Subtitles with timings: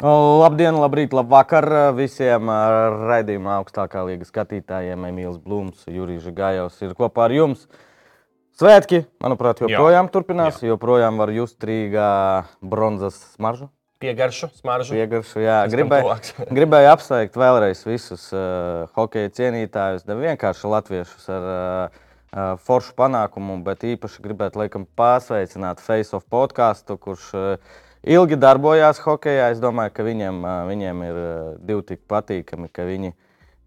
[0.00, 5.02] Labdien, labrīt, labvakar visiem raidījuma augstākā līga skatītājiem.
[5.10, 7.66] Emīls Blūms, Jurijs Gājovs ir kopā ar jums.
[8.56, 10.12] Svētki, manuprāt, joprojām Jā.
[10.14, 10.62] turpinās.
[10.62, 10.70] Jā.
[10.72, 13.68] Joprojām var just Rīgā bronzas smaržu.
[14.00, 14.96] Piegaršu, smaržu.
[14.96, 16.16] Piegaršu, jā, gribēju,
[16.56, 22.00] gribēju apsveikt vēlreiz visus uh, hokeja cienītājus, ne vienkārši latviešus ar uh,
[22.32, 29.00] uh, foršu panākumu, bet īpaši gribētu laikam pasveicināt Face of podkāstu, kurš uh, ilgi darbojās
[29.04, 29.50] hokeja.
[29.54, 31.22] Es domāju, ka viņiem, viņiem ir
[31.58, 33.14] divi tik patīkami, ka viņi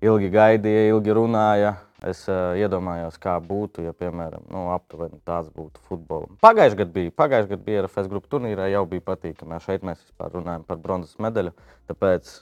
[0.03, 1.75] ilgi gaidīja, ilgi runāja.
[2.03, 6.33] Es uh, iedomājos, kā būtu, ja, piemēram, nu, aptuveni tāds būtu futbolam.
[6.43, 9.61] Pagājušajā gadā bija, pagājušajā gadā bija RFS grupu turnīrā, jau bija patīkami.
[9.63, 11.53] Šeit mēs vispār runājam par bronzas medaļu.
[11.87, 12.33] Tāpēc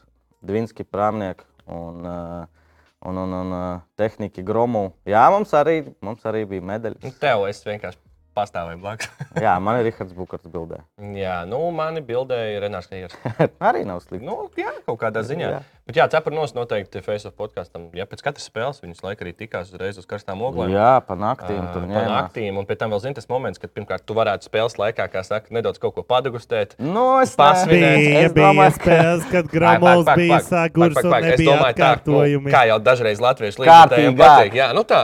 [0.49, 2.73] Dvinski, Prāmnieks un, uh,
[3.05, 3.53] un, un, un
[4.01, 4.87] tehniķi Gromu.
[5.05, 7.05] Jā, mums arī, mums arī bija medaļas.
[7.05, 8.01] Nu, Tev es vienkārši
[8.37, 9.09] pastāvēju blakus.
[9.41, 10.81] Jā, man ir Rihards Bukārts bildē.
[11.17, 13.15] jā, nu, mani bildēja Renārs Kajers.
[13.69, 14.25] arī nav slikti.
[14.27, 15.47] Nu, jā, kaut kādā ziņā.
[15.47, 15.59] Jā.
[15.59, 15.61] Jā.
[15.91, 17.89] Bet, jā, cepurnos noteikti Face of podkāstam.
[17.97, 20.71] Ja pēc katras spēles viņas laika arī tikās uzreiz uz karstām oglēm.
[20.71, 24.05] Jā, pa naktīm tur Pa naktīm, un pēc tam vēl zina tas moments, kad pirmkārt
[24.07, 26.77] tu varētu spēles laikā, kā saka, nedaudz kaut ko padegustēt.
[26.79, 27.81] Nu, es Pasvinēt.
[27.81, 31.89] ne- Bija, es domāju, ka- spēles, kad Gramovs bija sagurs un Es nebija domāju, tā,
[31.89, 32.45] atkārtojumi.
[32.47, 34.55] nu, kā jau dažreiz latviešu līdzekļiem patīk.
[34.61, 35.01] Jā, nu tā.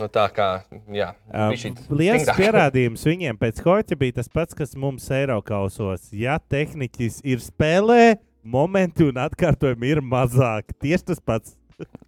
[0.00, 0.46] Nu, tā kā,
[0.88, 1.52] jā, Um,
[1.92, 6.06] Liels pierādījums viņiem pēc hoķa bija tas pats, kas mums Eiropausos.
[6.16, 10.72] Ja tehniķis ir spēlē, momenti un atkārtojumi ir mazāk.
[10.80, 11.58] Tieši tas pats.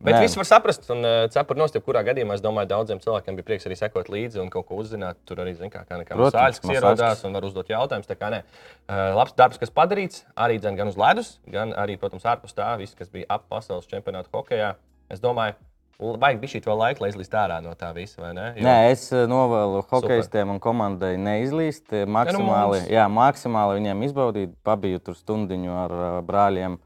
[0.00, 3.48] Bet viss var saprast, un uh, cepuri nost, jebkurā gadījumā, es domāju, daudziem cilvēkiem bija
[3.50, 5.20] prieks arī sekot līdzi un kaut ko uzzināt.
[5.28, 8.08] Tur arī, zin, kā, kā sāļas, ierodās un var uzdot jautājumus.
[8.08, 11.98] Tā kā nē, uh, labs darbs, kas padarīts, arī dzen, gan uz ledus, gan arī,
[12.00, 14.74] protams, ārpus tā, viss, kas bija ap pasaules čempionātu hokejā.
[15.12, 15.58] Es domāju,
[16.00, 18.47] vajag bija šī vēl laika, lai izlīst ārā no tā visa, vai ne?
[18.56, 21.92] Jo- Nē, es eh, novēlu hokeistiem un komandai neizlīst.
[21.92, 24.55] eh, Maksimāli, mums- jā, maksimāli viņiem izbaudīt.
[24.65, 26.78] Pabiju tur stundiņu ar uh, brāļiem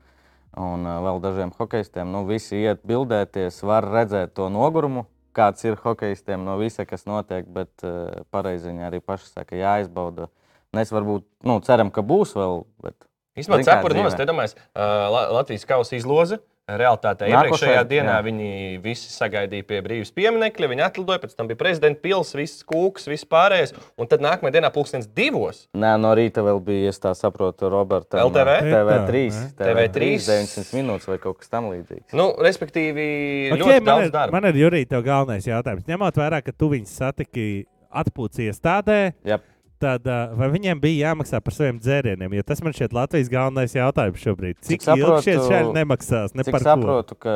[0.58, 2.10] un uh, vēl dažiem hokeistiem.
[2.12, 7.46] Nu, visi iet bildēties, var redzēt to nogurumu, kāds ir hokeistiem no visa, kas notiek.
[7.46, 10.28] Bet uh, pareizi viņi arī paši saka, jāizbauda.
[10.76, 12.64] Mēs varbūt nu, ceram, ka būs vēl.
[12.84, 12.94] Bet...
[13.38, 14.04] Kā cepuri dzīvē.
[14.04, 16.38] nost, iedomājies, uh, La- Latvijas kausa izloze.
[16.38, 18.24] Realitātē Nākošajā, iepriekšējā dienā jā.
[18.26, 18.48] viņi
[18.84, 23.24] visi sagaidīja pie brīvības pieminiekļa, viņi atlidoja, pēc tam bija prezidenta pils, viss kūks, viss
[23.24, 23.72] pārējais.
[23.96, 28.20] Un tad nākamajā dienā, pulkstenis divos, Nē, no rīta vēl bija, es tā saprotu, Roberta.
[28.20, 28.58] LTV?
[28.68, 29.24] TV3.
[29.56, 30.10] TV3.
[30.28, 32.12] 900 minūtes vai kaut kas tamlīdzīgs.
[32.18, 33.08] nu, respektīvi,
[33.54, 34.36] Okay, ļoti man, daudz ir, darba.
[34.40, 35.86] man ir Jurija, tev galvenais jautājums.
[35.88, 37.46] Ņemot vērā, ka tu viņus satiki
[37.88, 39.46] atpūtas iestādē, Jep.
[39.82, 42.34] Tad uh, vai viņiem bija jāmaksā par saviem dzērieniem?
[42.38, 44.58] Jo tas man šķiet Latvijas galvenais jautājums šobrīd.
[44.62, 46.34] Cik, Cik ilgi šie saprotu- šādi nemaksās?
[46.34, 46.68] Ne Cik par ko?
[46.70, 47.34] saprotu, ka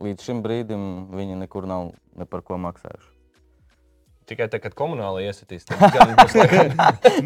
[0.00, 0.84] līdz šim brīdim
[1.14, 3.10] viņi nekur nav ne par ko maksājuši.
[4.30, 6.68] Tikai tad, kad komunāli iesitīs, tad gan būs laikam.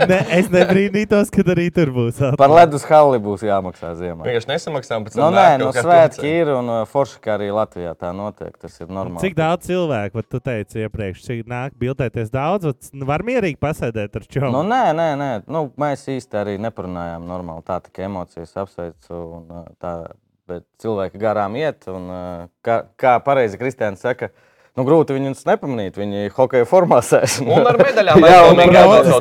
[0.09, 2.21] ne, es nebrīnītos, kad arī tur būs.
[2.41, 4.25] Par ledus halli būs jāmaksā ziemā.
[4.25, 8.15] Vienkārši nesamaksām, bet Nu, nē, no svētki ir un uh, forši, ka arī Latvijā tā
[8.17, 8.55] notiek.
[8.63, 9.21] Tas ir normāli.
[9.27, 14.17] Cik daudz cilvēku, vat tu teici iepriekš, cik nāk bildēties daudz, vat var mierīgi pasēdēt
[14.23, 14.53] ar čomu.
[14.57, 15.31] Nu, nē, nē, nē.
[15.53, 17.67] Nu, mēs īsti arī neparunājām normāli.
[17.69, 19.21] Tā tikai emocijas apsveicu.
[19.41, 19.93] Un, uh, tā,
[20.49, 21.85] bet cilvēki garām iet.
[21.93, 24.33] Un, uh, kā, kā pareizi Kristiāns saka,
[24.79, 25.99] nu, grūti viņus nepamanīt.
[26.01, 27.41] Viņi hokeja formā sēž.
[27.45, 28.63] Un ar medaļām kaut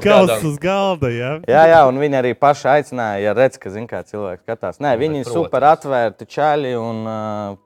[0.04, 0.48] kauss kādam.
[0.50, 1.34] uz galda, jā.
[1.50, 4.82] Jā, jā, un viņi arī paši aicināja, ja redz, ka zin, kā cilvēks skatās.
[4.84, 7.62] Nē, viņi ir super atvērti čaļi un uh,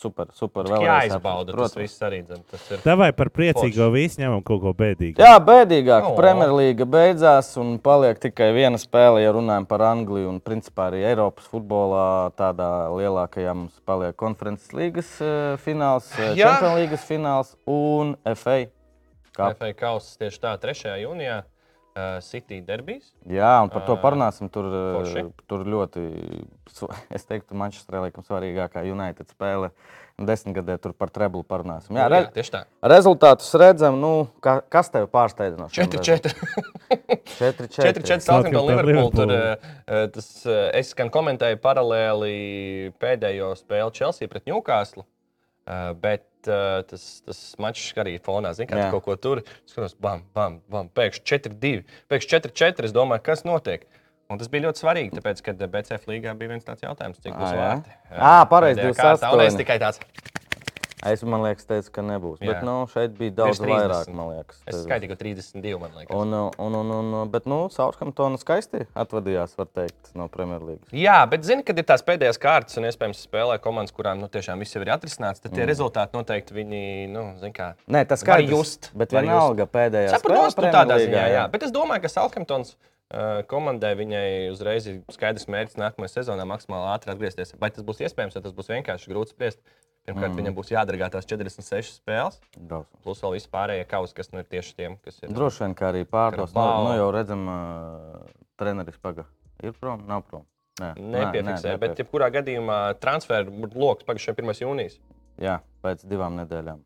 [0.00, 0.84] super, super vēl.
[0.86, 2.22] Jāizbauda tas viss arī.
[2.26, 2.80] dzen, Tas ir.
[2.84, 5.20] Tavai par priecīgo visu ņemam kaut ko bēdīgu.
[5.20, 6.08] Jā, bēdīgāk.
[6.10, 6.16] O.
[6.18, 10.32] Premjerlīga beidzās un paliek tikai viena spēle, ja runājam par Angliju.
[10.32, 16.34] Un principā arī Eiropas futbolā tādā lielākajā mums paliek konferences līgas uh, fināls, Jā.
[16.34, 18.58] Champions līgas fināls un FA.
[19.36, 19.52] Kā?
[19.54, 20.96] FA kausa tieši tā, 3.
[21.04, 21.42] jūnijā.
[21.90, 23.08] Uh, City derbijas.
[23.26, 24.46] Jā, un par to Ā, parunāsim.
[24.52, 25.24] Tur, uh, forši.
[25.50, 26.04] tur ļoti,
[27.16, 29.72] es teiktu, Manchesterā laikam svarīgākā United spēle.
[30.20, 31.96] Desmitgadē tur par treblu parunāsim.
[31.96, 32.60] Jā, Jā, re, jā, tieši tā.
[32.92, 33.96] rezultātus redzam.
[33.98, 36.34] Nu, ka, kas tev pārsteidza no šiem 4-4.
[37.40, 38.02] 4, 4.
[38.04, 39.10] 4-4 Southampton Southampton, Liverpool.
[39.16, 42.34] Tur, eh, tas, eh, es gan komentēju paralēli
[43.00, 45.06] pēdējo spēli Chelsea pret Newcastle.
[45.70, 48.90] Eh, Bet eh, tas, tas mačs arī fonā, Jā.
[48.90, 52.90] tu kaut ko tur skatos, bam, bam, bam, pēkšņi 4-2, pēkšņi 4-4.
[52.90, 53.86] Es domāju, kas notiek.
[54.30, 57.50] Un tas bija ļoti svarīgi, tāpēc, ka BCF līgā bija viens tāds jautājums, cik būs
[57.50, 57.70] Ā, jā?
[58.14, 59.58] Ā, pareizi, es 28.
[59.58, 59.98] tikai tāds,
[61.06, 61.22] Es
[61.64, 62.40] teicu, ka nebūs.
[62.42, 62.52] Jā.
[62.52, 63.72] Bet nu, šeit bija daudz Virs 30.
[63.72, 64.10] vairāk.
[64.12, 66.12] Man liekas, es skaitīju 32, man liekas.
[66.12, 66.92] Un, un, un,
[67.22, 70.92] un, bet, nu, Southamptona skaisti atvadījās, var teikt, no Premjerlīgas.
[70.96, 74.60] Jā, bet zini, kad ir tās pēdējās kārtas, un iespējams spēlē komandas, kurām nu, tiešām
[74.60, 75.70] viss jau ir atrisināts, tad tie mm.
[75.72, 77.72] rezultāti noteikti viņi, nu, zini, kā.
[77.88, 81.34] Nē, tas skaidrs, just, Bet vienalga pēdējā Saprotu, nu, tādā ziņā, jā.
[81.38, 81.44] jā.
[81.52, 86.90] Bet es domāju, ka Salkamptons uh, komandai viņai uzreiz ir skaidrs mērķis nākamajā sezonā maksimāli
[86.92, 87.54] ātri atgriezties.
[87.60, 89.62] Vai tas būs iespējams, vai tas būs vienkārši grūti spriest?
[90.08, 90.38] Pirmkārt, mm.
[90.40, 93.02] viņam būs jādargā tās 46 spēles, Drausmas.
[93.04, 95.32] plus vēl vispārējie kausi, kas nu ir tieši tiem, kas ir.
[95.36, 96.54] Droši vien, ka arī pārdos.
[96.56, 99.26] Nu, nu, jau redzam, uh, treneris paga.
[99.60, 100.46] Ir prom, nav prom.
[100.80, 104.62] Nē, Nepiefiksē, nē, bet jebkurā gadījumā transferu lokus pagājušajā 1.
[104.64, 104.96] jūnijas.
[105.40, 106.80] Jā, pēc divām nedēļām.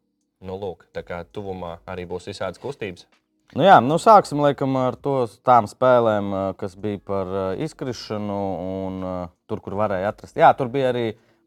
[0.45, 3.07] Nu, lūk, tā kā tuvumā arī būs visādas kustības.
[3.55, 5.15] Nu, jā, nu sāksim laikam, ar to
[5.47, 9.15] tām spēlēm, uh, kas bija par uh, izkrišanu un uh,
[9.47, 10.39] tur, kur varēja atrast.
[10.41, 11.05] Jā, tur bija arī,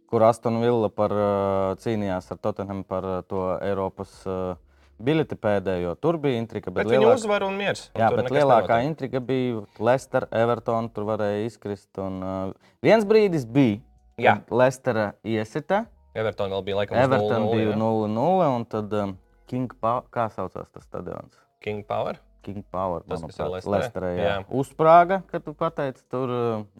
[0.07, 4.55] kur Aston Villa par, uh, cīnījās ar Tottenham par uh, to Eiropas uh,
[4.97, 5.93] bileti pēdējo.
[6.01, 6.71] Tur bija intriga.
[6.71, 7.19] Bet, Bet, lielāk...
[7.19, 7.87] uzvar un miers.
[7.93, 8.89] un Jā, bet lielākā nenotiek.
[8.91, 10.89] intriga bija Leicester, Everton.
[10.93, 11.91] Tur varēja izkrist.
[12.01, 13.81] Un, uh, viens brīdis bija,
[14.17, 14.39] Jā.
[14.39, 15.83] kad Leicestera iesita.
[16.17, 17.81] Everton vēl bija laikam uz Everton 0-0, bija jā.
[17.83, 18.47] 0-0.
[18.55, 19.17] Un tad um,
[19.47, 21.35] King Power, kā saucās tas stadions?
[21.61, 22.17] King Power.
[22.47, 23.03] King Power.
[23.03, 24.09] Tas, kas ir manuprāt, Leicesterē?
[24.15, 24.23] Jā.
[24.31, 24.39] Jā.
[24.55, 26.31] Uzsprāga, kad tu pateici tur,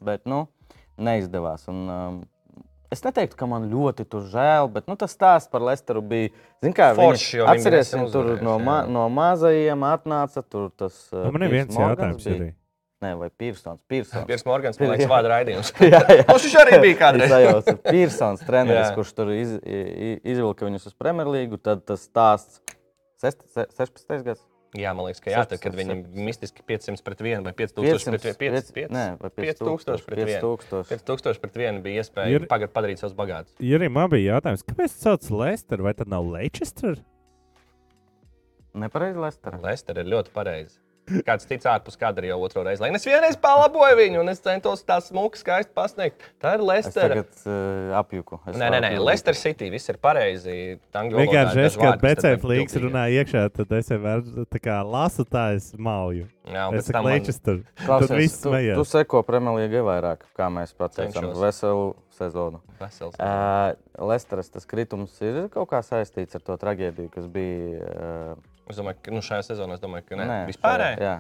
[0.02, 0.46] bet nu,
[0.98, 1.68] neizdevās.
[1.70, 2.20] Un, um,
[2.94, 6.30] Es neteiktu, ka man ļoti tur žēl, bet nu, tas stāsts par Lesteru bija.
[6.64, 8.92] Zin, kā, Foršs, jo viņi, viņi tur no, ma jā.
[8.96, 10.44] no mazajiem atnāca.
[10.48, 12.54] Tur tas Nu, Man ir viens jautājums bija.
[13.04, 13.28] Nē, vai.
[13.30, 13.78] Pearsons.
[14.26, 15.74] Piers Morgans, man liekas, vārdu raidījums.
[15.94, 16.24] jā, jā.
[16.32, 17.28] Viņš arī bija kādreiz.
[17.28, 21.60] Es sajaucu, Pearsons, treneris, kurš tur iz, i- i- izvilka viņus uz Premjerlīgu.
[21.62, 22.64] Tad tas stāsts
[23.22, 24.24] sest- se- 16.
[24.32, 24.42] gads.
[24.76, 28.42] Jā, man liekas, ka jā, tad, kad viņam mistiski 500 pret 1 vai 5000 pret
[28.44, 28.72] 1.
[28.76, 30.42] 5, Nē, vai 5000 pret 1.
[30.44, 30.90] 5000.
[30.92, 33.56] 5000 pret 1 bija iespēja Ir- pagad padarīt savus bagātus.
[33.64, 37.00] Ja arī man bija jautājums, kāpēc tas sauc Leicester, vai tad nav Leicester?
[38.78, 39.58] Nepareizi Lestera.
[39.64, 40.78] Lester ir ļoti pareizi.
[41.24, 42.82] Kāds cits ārpus kadra jau otro reizi.
[42.84, 46.26] Lai es vienreiz palaboju viņu, un es centos tā smuki, skaisti pasniegt.
[46.44, 47.14] Tā ir Es Lester.
[47.14, 48.40] tagad uh, apjuku.
[48.52, 48.90] Es Nē, nē, nē.
[49.00, 49.70] Lester City.
[49.72, 50.58] Viss ir pareizi.
[50.92, 52.84] Vienkārši es, kad vārdi, kas tad BC flīks nepildīgi.
[52.90, 56.28] runā iekšā, tad es vienmēr tā kā lasu tā, es mauju.
[56.48, 57.62] Jā, Es saku Leicester.
[57.64, 58.76] Tad Klausies, viss tu, smējās.
[58.80, 61.88] tu seko Premjerlīgai vairāk, kā mēs pateicām, veselu
[62.20, 62.60] sezonu.
[62.80, 63.16] vesels.
[63.16, 63.72] Uh,
[64.12, 67.96] Lesteras tas kritums ir kaut kā saistīts ar to traģēdiju, kas bija.
[67.96, 70.28] Uh, Es domāju, ka nu, šajā sezonā es domāju, ka ne.
[70.28, 71.02] nē, Vispārēji.
[71.04, 71.16] Jā,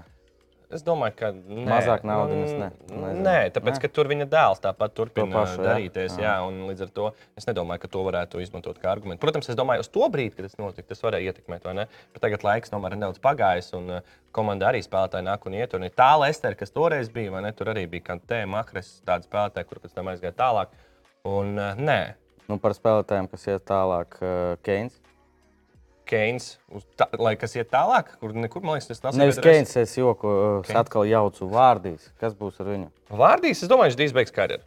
[0.68, 1.64] Es domāju, ka nē.
[1.64, 2.66] Mazāk Mm, ne.
[2.92, 3.22] Nezinu.
[3.24, 3.82] Nē, tāpēc, Nē?
[3.86, 5.68] ka tur viņa dēls tāpat turpina pašu, jā?
[5.70, 6.18] darīties.
[6.20, 6.24] Jā.
[6.26, 6.34] Jā.
[6.44, 7.06] Un līdz ar to
[7.40, 9.22] es nedomāju, ka to varētu izmantot kā argumentu.
[9.24, 11.86] Protams, es domāju, uz to brīdi, kad tas notika, tas varēja ietekmēt, vai ne?
[12.12, 14.02] Bet tagad laiks tomēr ir nedaudz pagājis, un uh,
[14.36, 15.74] komanda arī spēlētāji nāk un iet.
[15.80, 17.54] Un ir tā Lester, kas toreiz bija, vai ne?
[17.56, 20.76] Tur arī bija Kantē, Makres, tādi spēlētāji, kur pēc tam aizgāja tālāk.
[21.32, 22.00] Un uh, nē,
[22.52, 24.60] nu, par spēlētājiem, kas iet tālāk, uh,
[26.08, 26.48] Keins.
[27.00, 30.28] Tā, lai kas iet tālāk, kur nekur, man liekas, tas tas Nevis Keins, es joku,
[30.32, 32.10] uh, es atkal jaucu vārdīs.
[32.22, 32.90] Kas būs ar viņu?
[33.12, 34.64] Vārdīs, es domāju, viņš drīz beigs karjeru.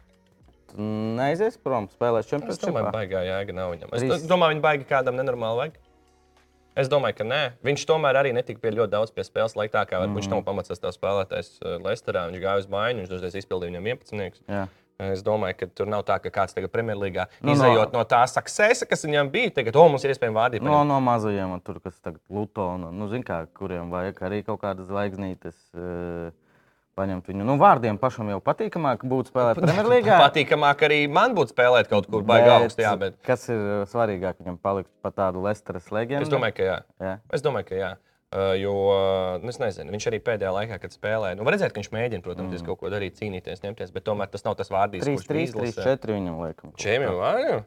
[0.77, 2.91] Neizies prom, spēlēs Es domāju, čempionātā.
[2.95, 3.89] baigā jēga nav viņam.
[3.93, 4.21] Es Trīs.
[4.23, 5.73] do- domāju, viņa baigi kādam nenormāli vajag.
[6.79, 7.39] Es domāju, ka nē.
[7.67, 10.35] Viņš tomēr arī netika pie ļoti daudz pie spēles laikā, kā varbūt viņš Mhm.
[10.37, 12.31] nav pamatsas tā spēlētājs uh, Lesterā.
[12.31, 14.39] Viņš gāja uz maiņu, viņš dažreiz izpildīja viņam 11.
[14.47, 14.67] Jā.
[15.09, 18.05] Es domāju, ka tur nav tā, ka kāds tagad Premjerlīgā Nu, no- izējot no, no
[18.05, 20.65] tā succesa, kas viņam bija, tagad, o, mums ir iespējams vārdīt.
[20.65, 24.61] No, no mazajiem, tur, kas tagad Luto, un, nu, zin kā, kuriem vajag arī kaut
[24.61, 25.57] kādas zvaigznītes.
[25.73, 26.29] Uh,
[26.91, 27.45] Paņemt viņu.
[27.47, 30.17] Nu, vārdiem pašam jau patīkamāk būtu spēlēt Premjerlīgā.
[30.25, 34.41] Patīkamāk arī man būtu spēlēt kaut kur baigā augstu, jā, bet Kas ir uh, svarīgāk
[34.43, 36.27] viņam palikt pa tādu Lesteras leģendu?
[36.27, 36.75] es domāju, ka jā.
[36.99, 37.13] Jā.
[37.31, 37.91] Es domāju, ka jā.
[38.31, 38.73] Uh, jo
[39.43, 42.23] nu, es nezinu, viņš arī pēdējā laikā, kad spēlēja, nu, var redzēt, ka viņš mēģina,
[42.23, 42.67] protams, mm.
[42.69, 45.51] kaut ko darīt, cīnīties, ņemties, bet tomēr tas nav tas vārdis, 3, kurš 3, bija
[45.57, 45.97] 3, izlasē.
[45.99, 46.71] 4 viņam liekam.
[46.79, 47.57] Jau vārdu?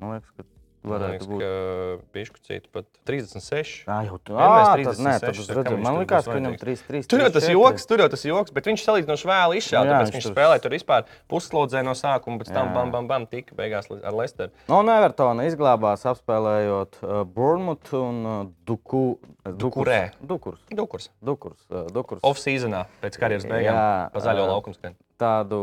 [0.00, 0.48] Man liekas, ka
[0.82, 1.42] varētu liekas, būt.
[1.42, 3.84] ka pišķucīt pat 36.
[3.86, 4.34] Jā, jau tā.
[4.34, 6.82] Vienmēr Tas, nē, 36, tad es kam redzēju, viņš man liekas, ka viņam vajadzīgs?
[6.88, 7.10] 3, 3.
[7.12, 10.12] Tur jau tas joks, tur jau tas joks, bet viņš salīdzinoši vēl izšāva, Jā, tāpēc
[10.16, 12.74] viņš tur- spēlēja tur vispār pusslodzē no sākuma, pēc tam Jā.
[12.74, 14.50] bam, bam, bam, tika beigās ar Lesteru.
[14.68, 20.12] No Nevertona izglābās apspēlējot uh, Bournemouth un uh, Duku, Dukurē.
[20.22, 20.60] Dukurs.
[20.70, 21.08] Dukurs.
[21.22, 21.62] Dukurs.
[21.70, 22.20] Uh, Dukurs.
[22.26, 24.50] Off-seasonā, pēc karjeras beigām, Jā, pa zaļo ā.
[24.54, 24.94] laukumu skan.
[25.22, 25.58] Tādu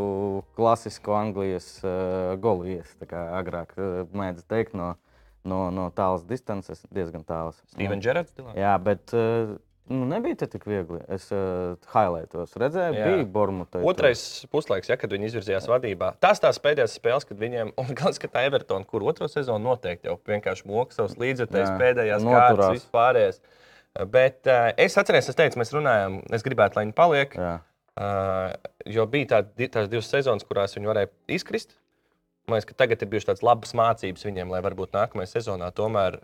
[0.55, 4.93] klasisku Anglijas uh, golu ies, tā kā agrāk uh, mēdz teikt, no,
[5.49, 7.57] no, no tālas distances, diezgan tālas.
[7.73, 8.31] Steven Gerrards.
[8.35, 8.53] stilā?
[8.57, 9.55] Jā, bet uh,
[9.89, 10.99] nu, nebija tik viegli.
[11.11, 13.07] Es uh, highlightos redzēju, Jā.
[13.09, 13.79] bija Bournemouth.
[13.89, 14.21] Otrais
[14.53, 16.11] puslaiks, ja, kad viņi izvirzījās vadībā.
[16.21, 20.19] Tās tās pēdējās spēles, kad viņiem, un gan skatā Evertona, kur otro sezonu noteikti jau
[20.29, 22.53] vienkārši moka savus līdzekļus, Jā, pēdējās noturās.
[22.53, 23.41] kārtas, vispārējais.
[24.13, 27.33] Bet uh, es atceros, es teicu, mēs runājām, es gribētu, lai viņi paliek.
[27.41, 27.55] Jā.
[27.99, 28.53] Uh,
[28.87, 31.73] jo bija tā, di- tās divas sezonas, kurās viņi varēja izkrist.
[32.49, 36.19] Man liekas, ka tagad ir bijušas tādas labas mācības viņiem, lai varbūt nākamajā sezonā tomēr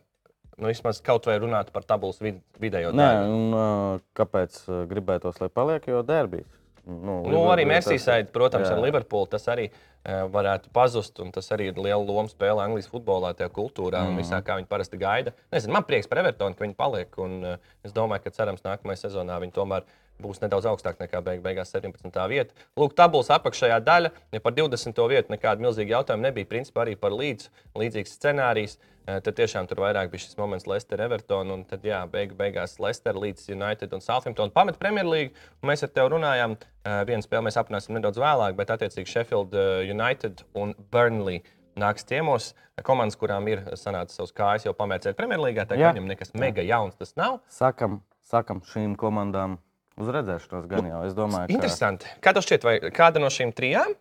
[0.58, 3.34] nu, vismaz kaut vai runātu par tabulas vid vidējo Nē, daļu.
[3.36, 5.86] un, uh, kāpēc gribētos, lai paliek?
[5.92, 6.48] Jo derbijas.
[6.86, 8.76] Nu, Nu, arī Merseyside, protams, Jā.
[8.78, 9.72] ar Liverpoolu tas arī
[10.06, 11.20] varētu pazust.
[11.20, 14.20] un Tas arī ir liela loma spēlē Anglijas futbolā, tajā kultūrā un Mhm.
[14.22, 15.34] visā, kā viņi parasti gaida.
[15.52, 17.08] Nezinu, man prieks par Evertonu, ka viņi paliek.
[17.18, 19.82] Un, es domāju, ka cerams, nākamajā sezonā viņi tomēr
[20.22, 22.10] būs nedaudz augstāk nekā beig beigās 17.
[22.32, 22.56] vieta.
[22.80, 25.02] Lūk, tabulas apakšējā daļa, ja par 20.
[25.12, 26.50] vietu nekāda milzīga jautājuma nebija.
[26.50, 28.78] Principā arī par līdz, līdzīgs scenārijs.
[29.06, 31.52] Eh, Tad tiešām tur vairāk bija šis moments Leicester, Everton.
[31.54, 35.36] Un tad, jā, beig, beigās Leicester, Leeds United un Southampton pamet Premjerlīgu.
[35.66, 39.92] Mēs ar tevi runājām, eh, vienu spēli mēs aprunāsim nedaudz vēlāk, bet attiecīgi Sheffield eh,
[39.92, 41.44] United un Burnley
[41.78, 42.54] nāks ciemos.
[42.84, 45.68] Komandas, kurām ir sanācis savs kājas, jau pamēģināja Premjerlīgā.
[45.68, 47.40] Tā kā viņam nekas mega jauns tas nav.
[47.52, 49.60] Sakam, sakam šīm komandām
[50.02, 51.04] uz redzēšanos gan jau.
[51.08, 52.10] Es domāju, ka Interesanti.
[52.24, 53.94] Kā tev šķiet, vai kāda no šīm trijām?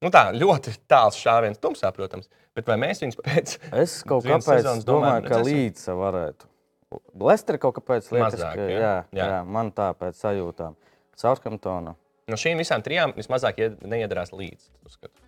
[0.00, 2.30] Nu tā, ļoti tāls šāviens, tumsā, protams.
[2.56, 5.58] Bet vai mēs viņus pēc es kaut kāpēc domāju, domāju, ka redzēsim.
[5.60, 6.48] līdz varētu.
[7.22, 8.78] Lester kaut kāpēc liekas, Mazāk, ka, jā?
[8.80, 9.26] jā, Jā.
[9.34, 9.40] jā.
[9.46, 10.74] man tā pēc sajūtām.
[11.20, 11.92] Southamptona.
[12.30, 14.70] no šīm visām trijām vismazāk ied- neiedarās līdzi?
[14.88, 15.20] uzskatu?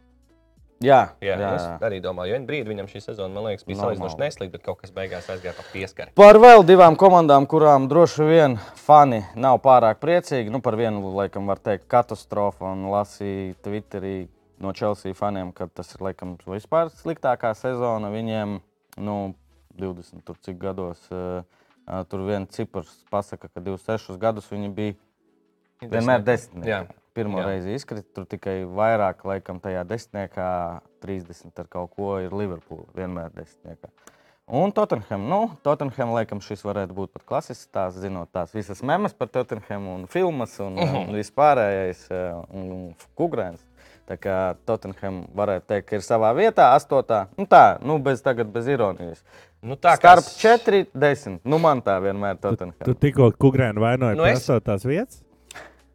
[0.82, 3.80] Jā, Jā, jā, jā, arī domāju, jo vienā brīdī viņam šī sezona, man liekas, bija
[3.80, 6.14] salīdzinoši neslīga, bet kaut kas beigās aizgāja pa pieskari.
[6.18, 10.52] Par vēl divām komandām, kurām droši vien fani nav pārāk priecīgi.
[10.52, 12.72] Nu, par vienu, laikam, var teikt, katastrofa.
[12.72, 14.16] Un lasīju Twitterī
[14.62, 18.58] no Chelsea faniem, ka tas ir laikam vispār sliktākā sezona viņiem.
[19.02, 19.18] Nu,
[19.78, 21.00] 20 tur cik gados.
[21.10, 21.42] Uh,
[22.08, 24.98] tur viens cipars pasaka, ka 26 gadus viņi bija
[25.82, 26.94] vienmēr desmitnieki.
[27.42, 27.46] Jā.
[27.46, 30.48] reizi izkrita, tur tikai vairāk, laikam, tajā desmitniekā,
[31.04, 32.86] 30 ar kaut ko ir Liverpool.
[32.96, 33.90] Vienmēr desmitniekā.
[34.52, 39.14] Un Tottenham, nu, Tottenham, laikam, šis varētu būt pat klasisks tās, zinot tās visas memas
[39.14, 41.06] par Tottenham un filmas un, uh -huh.
[41.08, 43.60] un vispārējais eh, un, un kukurēns.
[44.08, 47.26] Tā kā Tottenham varētu teikt, ka ir savā vietā, astotā.
[47.38, 49.22] Nu tā, nu bez, tagad bez ironijas.
[49.62, 51.40] Nu, tā kā Starp 4, 10.
[51.44, 52.82] Nu man tā vienmēr Tottenham.
[52.84, 55.22] Tu tikko kukurēnu vainoji Nu, par es- esotās vietas?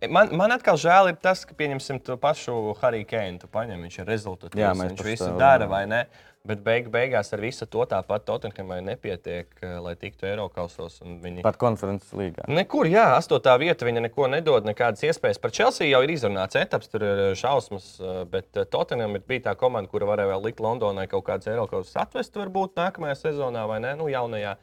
[0.06, 3.08] Man, man atkal žēl ir tas, ka, pieņemsim, to pašu Hariju.
[3.42, 4.58] Tu paņem, viņš ir rezultāts.
[4.58, 6.06] Viņš visu dara, vai ne?
[6.48, 11.02] Bet beig, beigās ar visu to tāpat Tottenhamai nepietiek, eh, lai tiktu Eiropausos.
[11.04, 11.44] Viņi...
[11.44, 12.46] Pat konferences līgā.
[12.48, 15.42] Nekur, jā, astotā vieta viņa neko nedod, nekādas iespējas.
[15.44, 19.58] Par Chelsea jau ir izrunāts etaps, tur ir šausmas, eh, bet eh, Tottenham bija tā
[19.60, 23.98] komanda, kura varēja vēl likt Londonai kaut kādas Eiropas atvest, varbūt nākamajā sezonā vai ne,
[24.00, 24.56] nu jaunajā.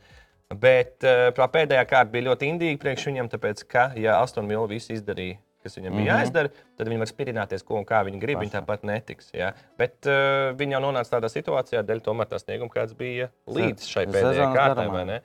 [0.61, 4.67] Bet eh, prā, pēdējā kārta bija ļoti indīga priekš viņam, tāpēc, ka, ja Aston Villa
[4.71, 6.11] visu izdarīja, kas viņam bija Mhm.
[6.13, 8.39] jāizdara, tad viņi var spirināties, ko un kā viņi grib.
[8.43, 9.31] Viņi tāpat netiks.
[9.33, 9.55] Jā.
[9.81, 14.05] Bet uh, viņi jau nonāca tādā situācijā, dēļ tomēr tā snieguma, kāds bija līdz šai
[14.13, 15.21] pēdējai kārtai.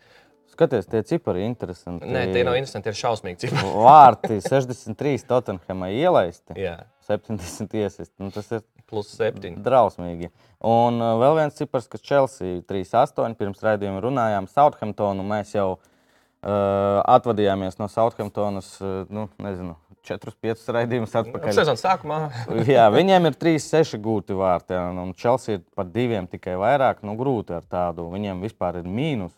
[0.50, 2.08] Skaties, tie cipari ir interesanti.
[2.10, 3.38] Nē, tie nav interesanti, tie ir šausmīgi.
[3.46, 3.70] cipari.
[3.86, 6.74] Vārti 63 Tottenhamai ielaisti, Jā,
[7.08, 8.16] 70 iesisti.
[8.20, 9.62] Nu, tas ir plus septiņi.
[9.66, 10.32] drausmīgi.
[10.66, 13.38] Un uh, vēl viens cipars, kas Chelsea 3-8.
[13.40, 15.24] Pirms raidījuma runājām Southamptonu.
[15.28, 19.78] Mēs jau uh, atvadījāmies no Southamptonas, uh, nu, nezinu,
[20.10, 21.54] 4-5 raidījumus atpakaļ.
[21.56, 22.20] Sezonas sākumā
[22.74, 27.04] Jā, viņiem ir 3-6 gūti vārti, un, Chelsea ir par diviem tikai vairāk.
[27.08, 28.10] Nu, grūti ar tādu.
[28.14, 29.36] Viņiem vispār ir mīnus.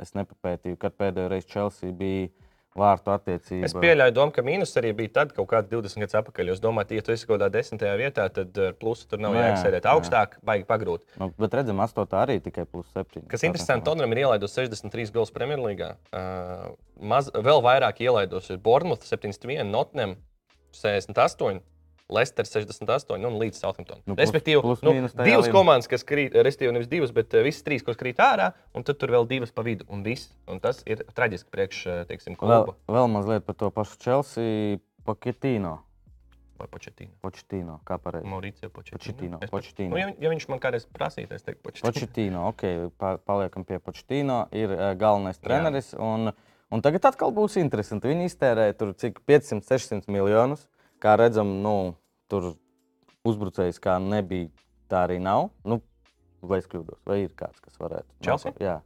[0.00, 2.30] Es nepapētīju, kad pēdējo reizi Chelsea bija
[2.78, 3.66] vārtu attiecība.
[3.66, 6.50] es pieļauju, domu, ka mīnus arī bija tad, kaut kādā 20 gadus atpakaļ.
[6.50, 9.34] Jo Es domāju, ja tu esi kaut kādā desmitajā vietā, tad ar plusu tur nav
[9.34, 9.94] jā, jāsēdēt jā.
[9.96, 11.06] augstāk, baigi pagrūt.
[11.20, 12.06] Nu, bet redzam, 8.
[12.20, 13.24] arī tikai plus 7.
[13.30, 15.90] Kas interesanti, Tottenham ir ielaidusi 63 gols Premjerlīgā.
[16.12, 20.18] Uh, maz, vēl vairāk ielaidusi ir Bournemouth 71, Nottingham
[20.76, 21.64] 68.
[22.10, 24.00] Leicester 68 un līdz Southampton.
[24.04, 25.52] Nu, plus- Respektīvi, plus nu, divas līmenī.
[25.54, 28.98] komandas, kas krīt, respektīvi, nevis divas, bet uh, visas trīs, kas krīt ārā, un tad
[28.98, 29.84] tur vēl divas pa vidu.
[29.88, 30.30] Un, viss.
[30.50, 34.78] un tas ir traģiski priekš, uh, teiksim, Vēl, kluba vēl mazliet par to pašu Chelsea.
[35.04, 35.78] Pochettino.
[36.60, 37.10] vai Početīna.
[37.22, 38.26] Pochettino, kā pareizi?
[38.28, 39.90] Mauricio Es pat- Pochettino.
[39.94, 41.88] Nu, ja, ja viņš man kādreiz prasītu, es teiktu, Početīna.
[41.92, 44.46] Pochettino, ok, pa, paliekam pie Pochettino.
[44.52, 45.94] Ir uh, galvenais treneris.
[45.96, 46.32] Un,
[46.70, 48.08] un tagad atkal būs interesanti.
[48.12, 50.66] Viņi iztērē tur cik 500, 600 miljonus.
[51.00, 51.94] Kā redzam, nu,
[52.30, 52.52] tur
[53.28, 54.48] uzbrucējs kā nebija,
[54.90, 55.50] tā arī nav.
[55.66, 55.80] Nu,
[56.46, 58.08] vai es kļūdos, vai ir kāds, kas varētu?
[58.24, 58.54] Chelsea?
[58.62, 58.78] Jā.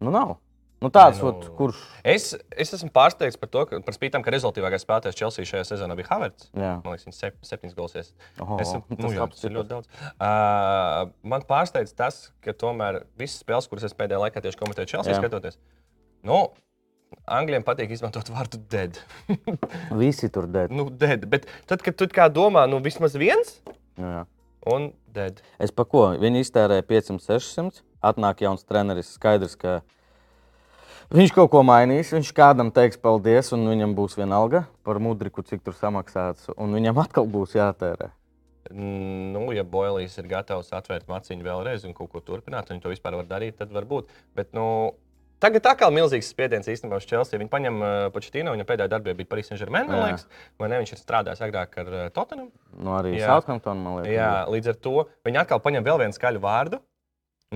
[0.00, 0.36] Nu, nav.
[0.76, 1.78] Nu, tāds, Nē, nu- ot, kurš.
[2.04, 5.96] Es, es esmu pārsteigts par to, ka par spītām, ka rezultātīvākais spēlētājs Chelsea šajā sezonā
[5.96, 6.50] bija Havertz.
[6.52, 6.74] Jā.
[6.84, 8.10] Man liekas, viņš sep, septiņas gols ies.
[8.44, 9.88] Oho, Es, nu, jā, tas ir ļoti daudz.
[10.20, 15.16] Uh, man pārsteidz tas, ka tomēr visas spēles, kuras es pēdējā laikā tieši komentēju Chelsea,
[15.16, 15.22] Jā.
[15.24, 15.56] skatoties,
[16.28, 16.42] nu,
[17.26, 18.98] Angļiem patīk izmantot vārdu dead.
[20.00, 20.70] Visi tur dēļ.
[20.74, 21.26] nu, dead.
[21.30, 23.56] Bet tad, kad tu kā domā, nu, vismaz viens
[23.98, 24.24] Jā.
[24.66, 25.42] un dead.
[25.62, 26.08] Es pa ko?
[26.22, 27.82] Viņi iztērēja 500, 600.
[28.06, 29.14] Atnāk jauns treneris.
[29.16, 29.80] Skaidrs, ka
[31.14, 32.12] viņš kaut ko mainīs.
[32.14, 36.50] Viņš kādam teiks paldies, un viņam būs viena alga par mudriku, cik tur samaksāts.
[36.54, 38.12] Un viņam atkal būs jātērē.
[38.74, 42.90] Nu, ja Boilīs ir gatavs atvērt maciņu vēlreiz un kaut ko turpināt, un viņš to
[42.90, 44.10] vispār var darīt, tad varbūt.
[44.34, 44.96] Bet, nu,
[45.42, 47.36] Tagad tā kā milzīgs spiediens īstenībā uz Chelsea.
[47.40, 50.24] Viņi paņem uh, Početino, viņa pēdējā darbība bija Paris Saint-Germain, man liekas,
[50.56, 50.78] vai ne?
[50.80, 52.48] Viņš ir strādājis agrāk ar uh, Tottenham.
[52.72, 53.18] Nu, arī.
[53.20, 54.14] Southampton, man liekas.
[54.16, 54.94] Jā, līdz ar to
[55.28, 56.80] viņi atkal paņem vēl vienu skaļu vārdu.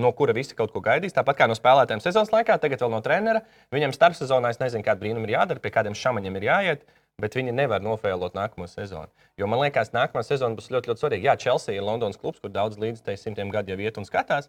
[0.01, 1.13] no kura visi kaut ko gaidīs.
[1.13, 3.41] Tāpat kā no spēlētājiem sezonas laikā, tagad vēl no trenera.
[3.75, 6.85] Viņam starpsezonā es nezinu, kāda brīnuma ir jādara, pie kādiem šāmaņiem ir jāiet.
[7.21, 9.11] Bet viņi nevar nofēlot nākamo sezonu.
[9.37, 11.27] Jo man liekas, nākamā sezona būs ļoti, ļoti svarīga.
[11.27, 14.47] Jā, Chelsea ir Londonas klubs, kur daudz līdzekļu simtiem gadu jau iet un skatās.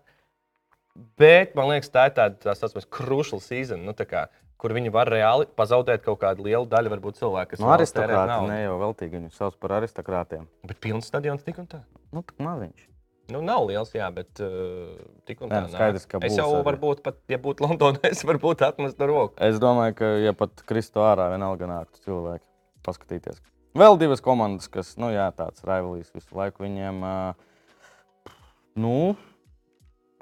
[0.92, 4.26] Bet man liekas, tā ir tāda tā saucamā crucial season, nu, tā kā,
[4.60, 8.32] kur viņi var reāli pazaudēt kaut kādu lielu daļu cilvēku, kas Nu, vēlas tērēt aristokrāti
[8.34, 8.52] naudu.
[8.52, 10.48] ne jau veltīgi viņu sauc par aristokrātiem.
[10.68, 11.80] Bet pilns stadions tik un tā.
[12.12, 12.88] Nu, tā maziņš.
[13.32, 14.92] Nu, nav liels, jā, bet uh,
[15.24, 15.62] tik un tā.
[15.64, 16.64] Nē, skaidrs, ka es jau arī.
[16.68, 19.38] varbūt, pat, ja būtu Londonā, es varbūt atmestu roku.
[19.40, 22.44] Es domāju, ka, ja pat kristu ārā, vienalga nāktu cilvēki
[22.84, 23.40] paskatīties.
[23.78, 27.00] Vēl divas komandas, kas, nu, jā, tāds rivalīs visu laiku viņiem.
[27.00, 28.34] Uh,
[28.82, 29.14] nu,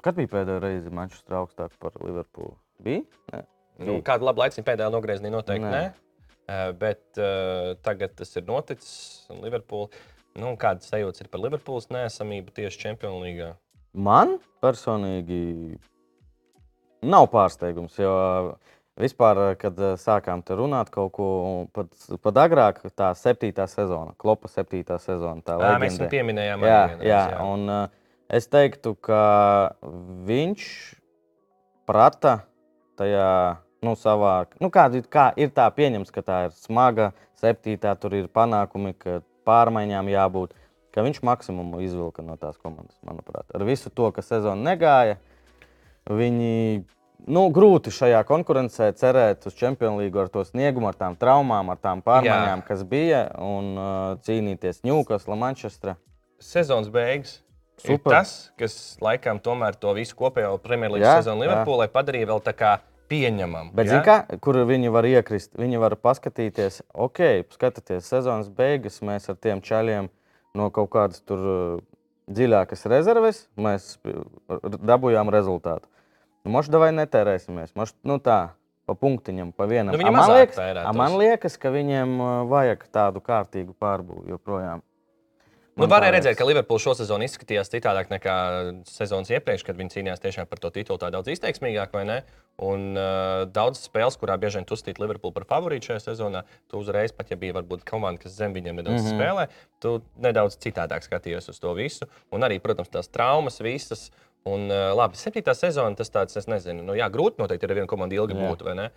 [0.05, 2.55] kad bija pēdējā reize Manchester augstāk par Liverpoolu?
[2.83, 3.03] Bija?
[3.33, 3.43] Nē.
[3.81, 5.71] Nu, kādu labu laiku pēdējā nogriezienī noteikti Nē.
[5.73, 6.07] nē.
[6.51, 8.95] Uh, bet uh, tagad tas ir noticis.
[9.31, 9.87] Liverpool,
[10.35, 13.53] nu, kādas sajūtas ir par Liverpools neesamību tieši Champions League?
[13.91, 15.77] Man personīgi
[17.01, 18.13] nav pārsteigums, jo
[19.01, 21.29] vispār, kad eh, sākām te runāt kaut ko,
[21.73, 21.89] pat,
[22.21, 25.41] pat agrāk, tā septītā sezona, Klopa septītā sezona.
[25.45, 26.65] Tā Jā, mēs viņu pieminējām.
[26.67, 28.00] Jā, vienreiz, jā, un uh,
[28.31, 29.23] es teiktu, ka
[30.27, 30.63] viņš
[31.89, 32.41] prata
[32.99, 37.11] tajā nu, savā, nu, kāda, kā ir tā pieņems, ka tā ir smaga,
[37.41, 40.55] septītā, tur ir panākumi, ka pārmaiņām jābūt.
[40.91, 43.47] Ka viņš maksimumu izvilka no tās komandas, manuprāt.
[43.55, 45.15] Ar visu to, ka sezona negāja,
[46.11, 46.83] viņi
[47.31, 51.79] nu, grūti šajā konkurencē cerēt uz Champions League ar to sniegumu, ar tām traumām, ar
[51.79, 52.67] tām pārmaiņām, Jā.
[52.67, 53.93] kas bija, un uh,
[54.27, 55.95] cīnīties Newcastle, Manchester.
[56.43, 57.39] Sezonas beigas.
[57.81, 58.15] Super.
[58.15, 61.49] tas, kas laikam tomēr to visu kopējo Premjerlīgas sezonu jā.
[61.49, 62.77] Liverpoolai padarīja vēl tā kā
[63.11, 63.73] pieņemamu.
[63.75, 65.53] Bet, zini, kā, kur viņi var iekrist?
[65.59, 67.21] Viņi var paskatīties, ok,
[67.51, 70.09] skatieties, sezonas beigas mēs ar tiem čaļiem
[70.57, 71.81] no kaut kādas tur uh,
[72.31, 73.95] dziļākas rezerves, mēs
[74.79, 75.89] dabūjām rezultātu.
[76.45, 78.39] Nu, Možda vai netērēsimies, možda nu, tā,
[78.89, 79.93] pa punktiņam, pa vienam.
[79.93, 84.85] Nu, A, man, liekas, a, man liekas, ka viņiem uh, vajag tādu kārtīgu pārbūvi joprojām.
[85.79, 88.35] Nu, varēja redzēt, ka Liverpools šo sezonu izskatījās citādāk nekā
[88.89, 92.17] sezonas iepriekš, kad viņi cīnījās tiešām par to titulu tā daudz izteiksmīgāk, vai ne?
[92.61, 97.13] Un uh, daudz spēles, kurā bieži vien uzstīt Liverpoolu par favorītu šajā sezonā, tu uzreiz,
[97.15, 99.07] pat ja bija varbūt komanda, kas zem viņiem nedaudz mm.
[99.07, 99.21] -hmm.
[99.21, 99.47] spēlē,
[99.81, 102.09] tu nedaudz citādāk skatījies uz to visu.
[102.35, 104.09] Un arī, protams, tās traumas visas.
[104.43, 107.87] Un, uh, labi, septītā sezona, tas tāds, es nezinu, nu, jā, grūti noteikti ir viena
[107.87, 108.87] komanda ilgi būt, vai ne?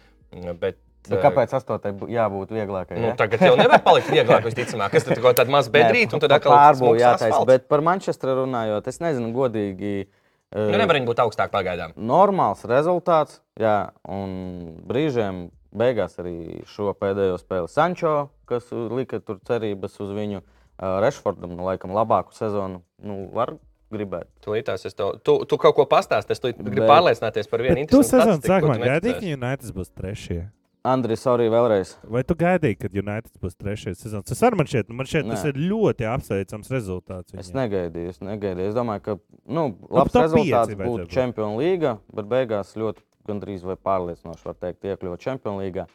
[0.57, 2.97] Bet, Nu, kāpēc astotai bū- jābūt vieglākai?
[2.97, 3.15] Nu, ja?
[3.19, 4.91] tagad jau nevar palikt vieglāk, visticamāk.
[4.95, 7.41] Kas tad kaut kāda maza bedrīte, un tad atkal pārbūvē smuks jātaisa.
[7.51, 10.07] Bet par Manchesteru runājot, es nezinu, godīgi.
[10.55, 11.93] uh, Nu, nevar būt augstāk pagaidām.
[11.99, 13.41] normāls rezultāts.
[13.61, 20.41] Jā, un brīžiem beigās arī šo pēdējo spēli Sančo, kas lika tur cerības uz viņu.
[20.75, 22.81] Uh, Rešfordam, nu, laikam, labāku sezonu.
[23.03, 23.53] Nu, var
[23.95, 24.27] gribēt.
[24.43, 28.01] Tūlītās es tev, tu, tu kaut ko pastāstīsi, es gribu Bet- pārliecināties par vienu tu
[28.01, 30.41] interesantu sezonas statistiku, ko sākumā tu gaidīji, ka United būs trešie.
[30.85, 31.95] Andris, arī vēlreiz.
[32.13, 34.29] Vai tu gaidīji, ka United būs trešais sezonas?
[34.29, 37.33] Tas arī man šķiet, man šķiet tas ir ļoti apsveicams rezultāts.
[37.33, 37.57] Es viņiem.
[37.63, 38.69] negaidīju, es negaidīju.
[38.69, 39.15] Es domāju, ka
[39.49, 41.15] nu, labs top rezultāts būtu būt.
[41.15, 45.87] Champions League, bet beigās ļoti gandrīz vai pārliecinoši var teikt, iekļūt Champions League.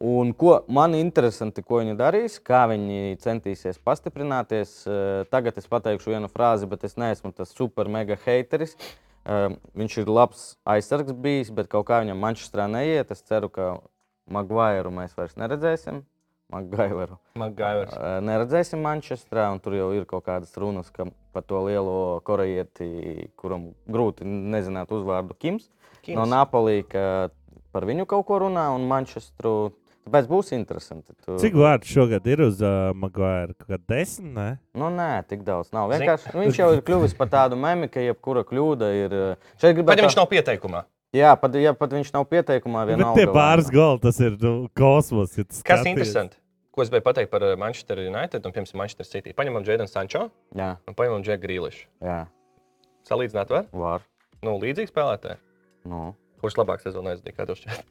[0.00, 4.78] Un ko man interesanti, ko viņi darīs, kā viņi centīsies pastiprināties.
[4.88, 8.72] Eh, Tagad es pateikšu vienu frāzi, bet es neesmu tas super mega hateris.
[9.28, 13.12] Eh, Viņš ir labs aizsargs bijis, bet kaut kā viņam Manchesterā neiet.
[13.12, 13.74] Es ceru, ka
[14.30, 16.02] Maguire mēs vairs neredzēsim.
[16.52, 17.16] Maguire.
[17.40, 17.94] Magaivers.
[17.96, 23.30] Eh, Neredzēsim Manchesterā, un tur jau ir kaut kādas runas ka par to lielo korejieti,
[23.40, 25.70] kuram grūti nezināt uzvārdu Kims.
[26.02, 26.18] Kims.
[26.18, 27.30] No Napolī, ka
[27.72, 29.72] par viņu kaut ko runā, un Manchesteru.
[30.02, 31.14] Tāpēc būs interesanti.
[31.22, 31.36] Tu...
[31.38, 33.54] Cik vārdu šogad ir uz uh, Maguire?
[33.54, 34.48] Kā desmit, ne?
[34.74, 35.92] Nu, nē, tik daudz nav.
[35.94, 39.14] Vienkārši viņš jau ir kļuvis par tādu memi, ka jebkura kļūda ir.
[39.62, 40.02] Šeit gribētu.
[40.02, 40.82] ja viņš nav pieteikumā.
[41.12, 43.14] Jā, pat, ja pat viņš nav pieteikumā, Bet vienalga.
[43.18, 45.36] tie vai- pāris goli, tas ir nu, kosmos.
[45.36, 46.36] ja tu Kas ir interesanti?
[46.72, 49.34] Ko es gribēju pateikt par uh, Manchester United un, piemēram, Manchester City?
[49.36, 51.84] Paņemam Jēdenu Sančo Jā, un paņemam Džeku Grīlišu.
[52.00, 52.26] jā,
[53.08, 53.66] Salīdzināt, var?
[53.72, 54.00] var.
[54.42, 55.36] Nu, līdzīgi spēlētāji.
[55.84, 56.14] Nu.
[56.40, 57.82] Kurš labāk sezonā aizdīja, kā tev šķiet?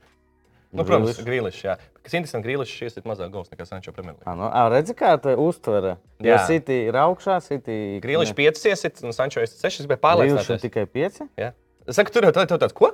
[0.72, 1.28] Nu, protams, Grealish.
[1.28, 1.62] Grīlišs.
[1.68, 1.74] Jā.
[2.02, 4.34] Kas interesanti, Grīlišs iesit mazāk gols nekā Sančo Premjerlīgā.
[4.40, 5.98] Nu, ā, redzi, kā tā uztvere.
[6.24, 6.46] Jā, Jā.
[6.48, 8.00] City ir augšā, City.
[8.04, 9.82] Grīlišs 5 iesit un Sančo iesit 6.
[9.84, 10.62] Es gribēju Grīlišam pārliecināties.
[10.64, 11.28] tikai pieci.
[11.38, 11.52] Jā.
[11.86, 12.94] Es saku, tur jau tā- tā- tāds, ko?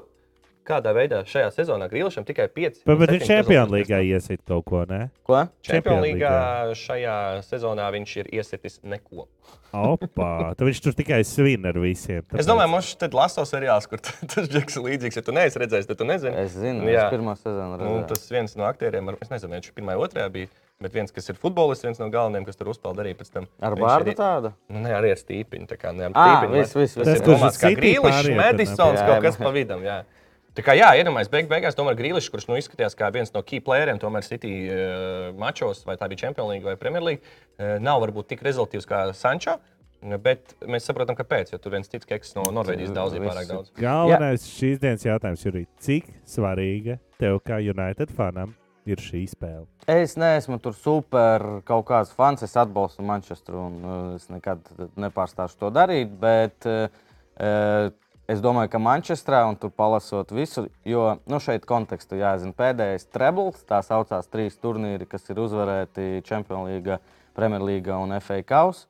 [0.68, 2.82] Kādā veidā šajā sezonā Grīlišam tikai 5?
[2.84, 5.06] Bet, bet viņš Champions League iesīt kaut ko, ne?
[5.24, 5.46] Ko?
[5.64, 6.32] Champions League
[6.82, 7.14] šajā
[7.48, 9.30] sezonā viņš ir iesitis neko.
[9.78, 12.24] Opā, tad viņš tur tikai svin ar visiem.
[12.40, 14.00] Es domāju, mums šeit laso seriāls, kur
[14.34, 15.20] tas džeks ir līdzīgs.
[15.20, 16.36] Ja tu neesi redzējis, tad tu nezini.
[16.44, 17.08] Es zinu, Jā.
[17.08, 18.08] es pirmā sezonu Nu, redzēju.
[18.12, 20.52] tas viens no aktieriem, ar, es nezinu, viņš pirmā, otrajā bija.
[20.84, 23.48] Bet viens, kas ir futbolists, viens no galvenajiem, kas tur uzpeld arī pēc tam.
[23.66, 24.52] Ar vārdu tādu?
[24.70, 25.66] Nu, ne, arī ar stīpiņu.
[25.72, 26.54] Tā kā ne ar Ā, stīpiņu.
[26.54, 27.08] viss, viss, viss.
[27.08, 29.82] Tas, Tas ir kurš domāts kā Grīlis, jā, kaut kas pa vidam.
[29.88, 30.04] Jā.
[30.58, 33.62] Tā kā jā, iedomājieties, beig beigās tomēr Grīlis, kurš nu izskatījās kā viens no key
[33.62, 37.22] playeriem, tomēr City uh, mačos, vai tā bija Champions League vai Premier League,
[37.60, 39.60] uh, nav varbūt tik rezultātīvs kā Sančo.
[40.02, 41.52] Bet mēs saprotam, kāpēc.
[41.54, 43.72] Jo tur viens cits keks no Norvēģijas daudz ir pārāk daudz.
[43.78, 48.54] Galvenais šīs dienas jautājums ir, cik svarīga tev kā United fanam
[48.86, 49.66] ir šī spēle?
[49.90, 52.46] Es neesmu tur super kaut kāds fans.
[52.46, 54.70] Es atbalstu Manchesteru un uh, es nekad
[55.02, 56.14] nepārstāšu to darīt.
[56.22, 56.90] Bet uh,
[58.28, 63.64] es domāju, ka Manchesterā un tur palasot visu, jo nu, šeit kontekstu jāzina pēdējais trebles,
[63.68, 67.00] tā saucās trīs turnīri, kas ir uzvarēti Champions League,
[67.38, 68.88] Premier League un FA Kausa.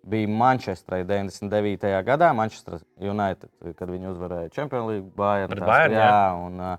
[0.00, 1.90] Bija Manchesterai 99.
[2.06, 6.06] gadā, Manchester United, kad viņi uzvarēja Champions League, Bayern, tās- Bayern, jā.
[6.08, 6.76] jā, un, uh,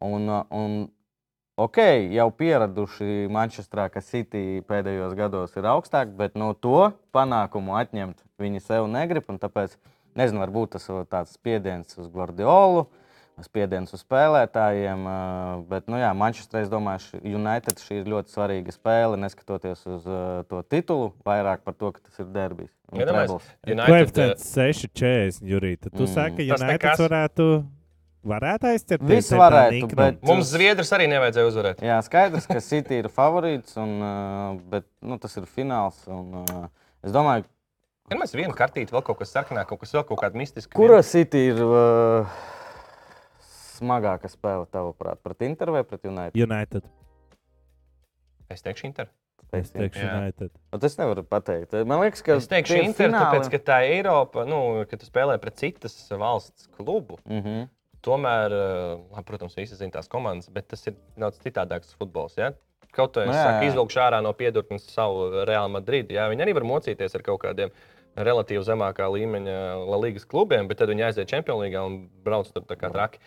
[0.00, 0.78] un, uh, un
[1.60, 1.76] ok,
[2.16, 8.60] jau pieraduši Manchesterā, ka City pēdējos gados ir augstāk, bet no to panākumu atņemt viņi
[8.64, 9.24] sev negrib.
[9.32, 9.76] un Tāpēc,
[10.18, 12.86] nezinu, varbūt tas ir tāds spiediens uz Guardiolu,
[13.42, 15.06] spiediens uz spēlētājiem.
[15.68, 20.04] Bet, nu, jā, Manchesterā, es domāju, United šī ir ļoti svarīga spēle, neskatoties uz
[20.50, 22.70] to titulu, vairāk par to, ka tas ir derbijs.
[22.92, 25.88] Koeficients 6,40 jūrīt.
[25.90, 26.08] Tu Mm.
[26.12, 26.98] saki, ka Tas United nekas.
[27.00, 27.46] varētu,
[28.24, 29.02] varētu aizcert.
[29.02, 31.80] Viss varētu, bet- mums Zviedrus arī nevajadzēja uzvarēt.
[31.82, 36.06] Jā, skaidrs, ka City ir favorīts, un, bet nu, tas ir fināls.
[36.06, 36.44] Un,
[37.02, 37.44] es domāju,
[38.12, 40.74] Kad mēs vienu kartīti, vēl kaut kas sarkanāk, kaut kas vēl kaut kāda mistiska.
[40.76, 42.28] kura City ir uh,
[43.78, 46.36] smagāka spēle, tavuprāt, pret Inter vai pret United?
[46.38, 46.86] United.
[48.52, 49.08] Es teikšu, Inter.
[49.52, 50.12] Es teikšu, Jā.
[50.22, 50.50] United.
[50.72, 51.74] Bet es nevaru pateikt.
[51.88, 55.08] Man liekas, ka Es teikšu, Inter, fināli- tāpēc, ka tā ir Eiropa, nu, kad tu
[55.08, 57.18] spēlē pret citas valsts klubu.
[57.28, 57.66] Mhm.
[58.02, 62.34] Tomēr, eh, labi, protams, visi zina tās komandas, bet tas ir daudz citādāks futbols.
[62.36, 62.50] Ja?
[62.92, 63.60] Kaut kā Nu, jā.
[63.68, 66.08] izvilkšu ārā no piedurknes savu Real Madrid.
[66.10, 66.26] Jā?
[66.32, 67.70] Viņi arī var mocīties ar kaut kādiem
[68.16, 69.56] relatīvi zemākā līmeņa
[69.88, 73.18] La Ligas klubiem, bet tad viņi aiziet Champions League un brauc tur kā traki.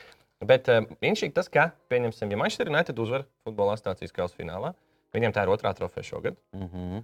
[0.46, 4.74] Bet uh, viņš ir tas, ka, pieņemsim, ja Manchester United uzvar futbola asociācijas kausa finālā,
[5.16, 6.36] viņiem tā ir otrā trofeja šogad.
[6.54, 7.04] Mhm.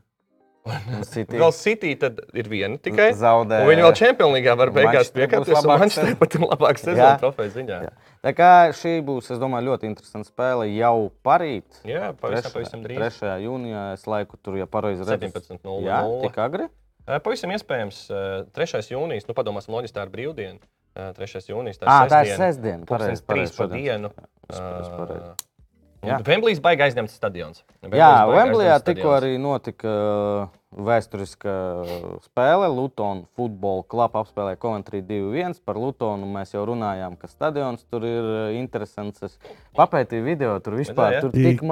[0.62, 3.08] Un City Vēl City tad ir viena tikai.
[3.18, 3.64] zaudē.
[3.64, 3.96] Un viņi vēl
[4.30, 5.66] League var beigās piekāpties.
[5.66, 6.20] Manchester sezona.
[6.20, 6.86] pat ir labāks Jā.
[6.86, 7.80] sezonas trofejas ziņā.
[7.88, 7.90] Jā.
[8.22, 11.82] Tā kā šī būs, es domāju, ļoti interesanta spēle jau parīt.
[11.84, 13.18] Jā, pavisam, Trešā- pavisam drīz.
[13.18, 13.32] 3.
[13.42, 15.32] jūnijā es laiku tur, ja pareizi redzu.
[15.34, 15.82] 17.00.
[15.88, 16.70] Jā, tik agri.
[17.08, 18.92] Eh, Pavisam iespējams, eh, 3.
[18.94, 20.60] jūnijas, nu padomāsim, loģiski tā ir brīvdiena.
[20.96, 21.48] Eh, 3.
[21.50, 22.38] jūnijas tā ir Ah, tā ir sestdiena.
[22.38, 22.86] sestdiena.
[22.86, 23.58] Pareizi, trīs pareizi.
[23.58, 23.82] pa šodien.
[23.82, 24.12] dienu.
[24.50, 25.26] Es- es pareizi.
[26.04, 26.18] Jā.
[26.18, 27.64] Jā, Vemblīs baigi aizņemts stadions.
[27.84, 29.24] Jā, baigi Vemblijā aizņemts tikko stadions.
[29.24, 31.54] arī notika uh, vēsturiska
[32.24, 32.70] spēle.
[32.72, 35.60] Luton futbola kluba apspēlēja Coventry 2-1.
[35.68, 39.24] Par Lutonu mēs jau runājām, ka stadions tur ir uh, interesants.
[39.28, 39.36] Es
[39.78, 41.24] papētīju video, tur vispār jā?
[41.26, 41.66] tur Tik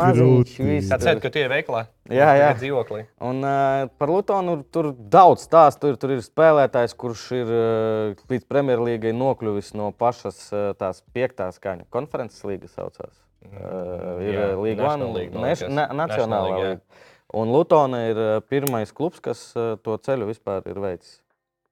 [0.91, 1.13] Tāds tur.
[1.15, 1.85] ir, ka tie ir veiklā.
[2.09, 2.49] Jā, jā.
[2.59, 3.05] Dzīvoklī.
[3.29, 5.89] Un uh, par Lutonu tur daudz stāstu.
[5.89, 11.61] Tur, tur ir spēlētājs, kurš ir uh, līdz Premjerlīgai nokļuvis no pašas uh, tās piektās
[11.61, 13.15] skaņa konferences līgas saucās.
[13.39, 15.71] Uh, ir Jā, Līga National One, League, man neš, liekas.
[15.71, 16.73] na, National Nacionālā League, jā.
[16.73, 17.05] līga.
[17.37, 21.19] Un Lutona ir uh, pirmais klubs, kas uh, to ceļu vispār ir veicis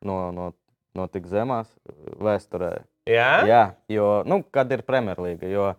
[0.05, 0.51] no, no,
[0.97, 2.75] no tik zemās uh, vēsturē.
[3.09, 5.71] Jā, Jā, jo, nu, kad ir Premjerlīga, jo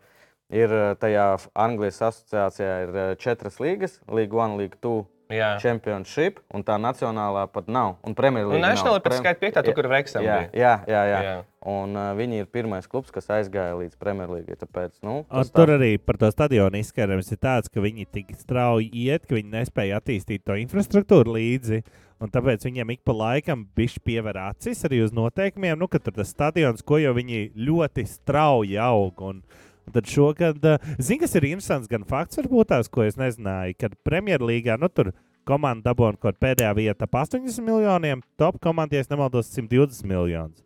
[0.49, 5.03] ir tajā Anglijas asociācijā ir četras līgas, Līga One, Līga Two.
[5.33, 5.51] Jā.
[5.63, 7.97] Championship, un tā nacionālā pat nav.
[8.07, 8.63] Un Premjerlīga.
[8.65, 8.99] Nav.
[9.05, 10.25] pēc skaita piektā, tur, kur Reksam.
[10.25, 10.53] Jā, bija.
[10.57, 11.05] jā, jā.
[11.13, 11.23] jā.
[11.29, 11.39] Jā.
[11.69, 14.57] Un uh, viņi ir pirmais klubs, kas aizgāja līdz Premjerlīgai.
[14.61, 18.89] Tāpēc, nu, Un tur arī par to stadionu izskaidrojums ir tāds, ka viņi tik strauji
[18.95, 21.83] iet, ka viņi nespēja attīstīt to infrastruktūru līdzi.
[22.19, 26.17] Un tāpēc viņiem ik pa laikam bija pievēr acis arī uz noteikumiem, nu, ka tur
[26.17, 29.23] tas stadions, ko jau viņi ļoti strauji aug.
[29.23, 29.43] Un,
[29.89, 33.97] un tad šogad, zinu, kas ir interesants, gan fakts, varbūt tās, ko es nezināju, kad
[34.07, 35.13] Premjerlīgā, nu, tur
[35.49, 40.63] komanda dabūja kaut pēdējā vietā ap 80 miljoniem, top komandai, ja nemaldos, 120 miljonus.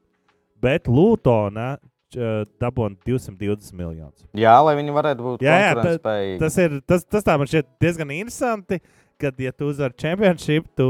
[0.63, 1.77] Bet Lūtona
[2.13, 4.27] dabūja 220 miljonus.
[4.37, 6.13] Jā, lai viņi varētu būt Jā, jā, ta-.
[6.43, 8.83] Tas, ir, tas, tas tā man šķiet diezgan interesanti,
[9.21, 10.89] kad, ja tu uzvari čempionšību, tu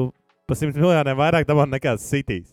[0.48, 2.50] pa 100 miljoniem vairāk dabū nekā Citīs.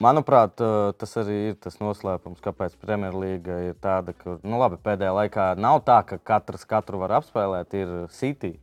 [0.00, 5.12] Manuprāt, uh, tas arī ir tas noslēpums, kāpēc Premjerlīga ir tāda, ka nu, labi, pēdējā
[5.12, 8.54] laikā nav tā, ka katrs katru var apspēlēt, ir City.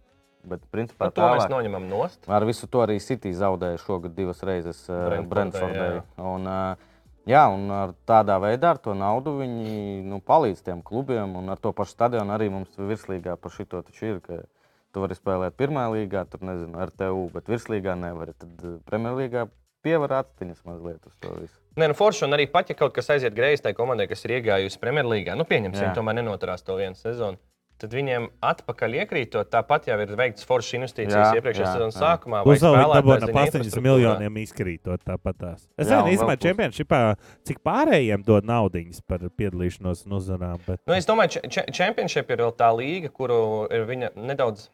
[0.48, 2.24] Bet, principā, Nu, to mēs tālāk- noņemam nost.
[2.32, 6.02] Ar visu to arī City zaudēja šogad divas reizes uh, Brentfordai.
[6.24, 6.48] Un,
[7.28, 11.36] jā, un ar tādā veidā, ar to naudu viņi nu, palīdz tiem klubiem.
[11.36, 14.20] Un ar to pašu stadionu arī mums virslīgā par šito taču ir.
[14.26, 14.42] ka
[14.96, 18.32] Tu vari spēlēt pirmā līgā, tur nezinu, ar TU, bet virslīgā nevar.
[18.40, 19.50] Tad Premjerlīgā
[19.88, 21.58] pievar astiņas mazliet uz to visu.
[21.78, 24.40] Nē, nu, forši, un arī pat, ja kaut kas aiziet greizi tai komandai, kas ir
[24.40, 25.94] iegājusi Premjerlīgā, nu, pieņemsim, Jā.
[25.98, 27.40] tomēr nenoturās to vienu sezonu.
[27.78, 32.08] tad viņiem atpakaļ iekrītot, tāpat jau ir veikts foršas Jā, investīcijas iepriekšējā jā, sezonas jā.
[32.08, 32.40] sākumā.
[32.58, 33.84] zina ap 80 infrastruktūrā.
[33.86, 35.68] miljoniem izkrītot tāpat tās.
[35.78, 37.02] Es nezinu, un īstenībā čempionšipā,
[37.46, 40.58] cik pārējiem dod naudiņas par piedalīšanos un uzvarām.
[40.66, 40.82] Bet...
[40.90, 44.72] Nu, es domāju, ka Championship ir vēl tā līga, kuru ir viņa nedaudz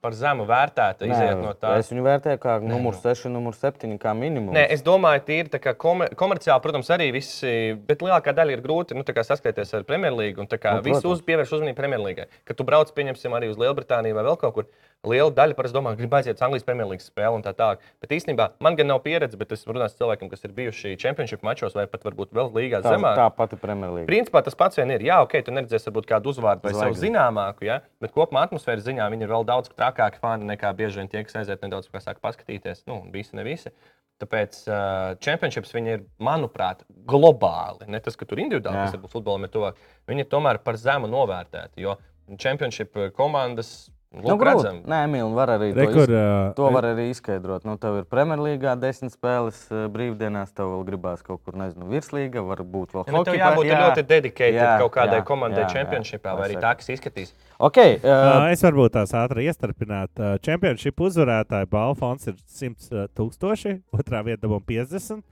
[0.00, 1.06] par zemu vērtēta.
[1.08, 1.74] Iziet no tā.
[1.80, 4.54] Es viņu vērtēju kā numur 6, numur 7, kā minimums.
[4.56, 7.52] Nē, es domāju, tīri tā kā komer komerciāli, protams, arī visi,
[7.88, 10.44] bet lielākā daļa ir grūti nu, saskaties ar Premjerlīgu.
[10.44, 12.28] Un tā kā Nu, visu uz, pievērš uzmanību Premjerlīgai.
[12.48, 14.70] Kad tu brauc, pieņemsim, arī uz Lielbritāniju vai vēl kaut kur,
[15.06, 17.84] liela daļa parasti domā, ka grib aiziet uz Anglijas Premjerlīgas spēli un tā tālāk.
[18.02, 21.44] Bet īstenībā man gan nav pieredze, bet es runāju ar cilvēkiem, kas ir bijuši Championship
[21.46, 23.16] mačos vai pat varbūt vēl līgā tā, zemāk.
[23.18, 24.08] tā pati Premjerlīga.
[24.10, 25.04] Principā tas pats vien ir.
[25.06, 27.08] Jā, ok, tu neredzēsi varbūt kādu uzvārdu vai savu Zvaigzni.
[27.08, 27.80] zināmāku, ja?
[28.02, 31.40] bet kopumā atmosfēras ziņā viņi ir vēl daudz trakāki fani nekā bieži vien tie, kas
[31.40, 32.84] aiziet nedaudz, kā saka, paskatīties.
[32.90, 33.72] Nu, visi, ne visi.
[34.20, 37.88] Tāpēc uh, championships viņi ir, manuprāt, globāli.
[37.88, 41.08] Ne tas, ka tur individuāli, kas varbūt futbolam ir tuvāk, viņi ir tomēr par zemu
[41.08, 41.80] novērtēti.
[41.80, 41.96] Jo
[42.38, 44.70] championship komandas, Nu, lūk, grūti.
[44.90, 46.14] Nē, Emīl, var arī to, Rekur, iz...
[46.18, 47.62] uh, to var arī izskaidrot.
[47.62, 49.60] Nu, tev ir Premjerlīgā desmit spēles
[49.94, 53.44] brīvdienās, tev vēl gribās kaut kur, nezinu, virslīga, varbūt vēl Ja, nu, tev hokeja.
[53.44, 57.30] jābūt jā, ļoti dedikētam kaut kādai jā, komandai, championshipā, vai arī tā, kas izskatīs.
[57.70, 60.34] Okay, uh, es varbūt tās ātri iestarpinātu.
[60.42, 65.22] Championship uzvarētāja balva fonds ir 100 tūkstoši, otrā vieta dabūna 50.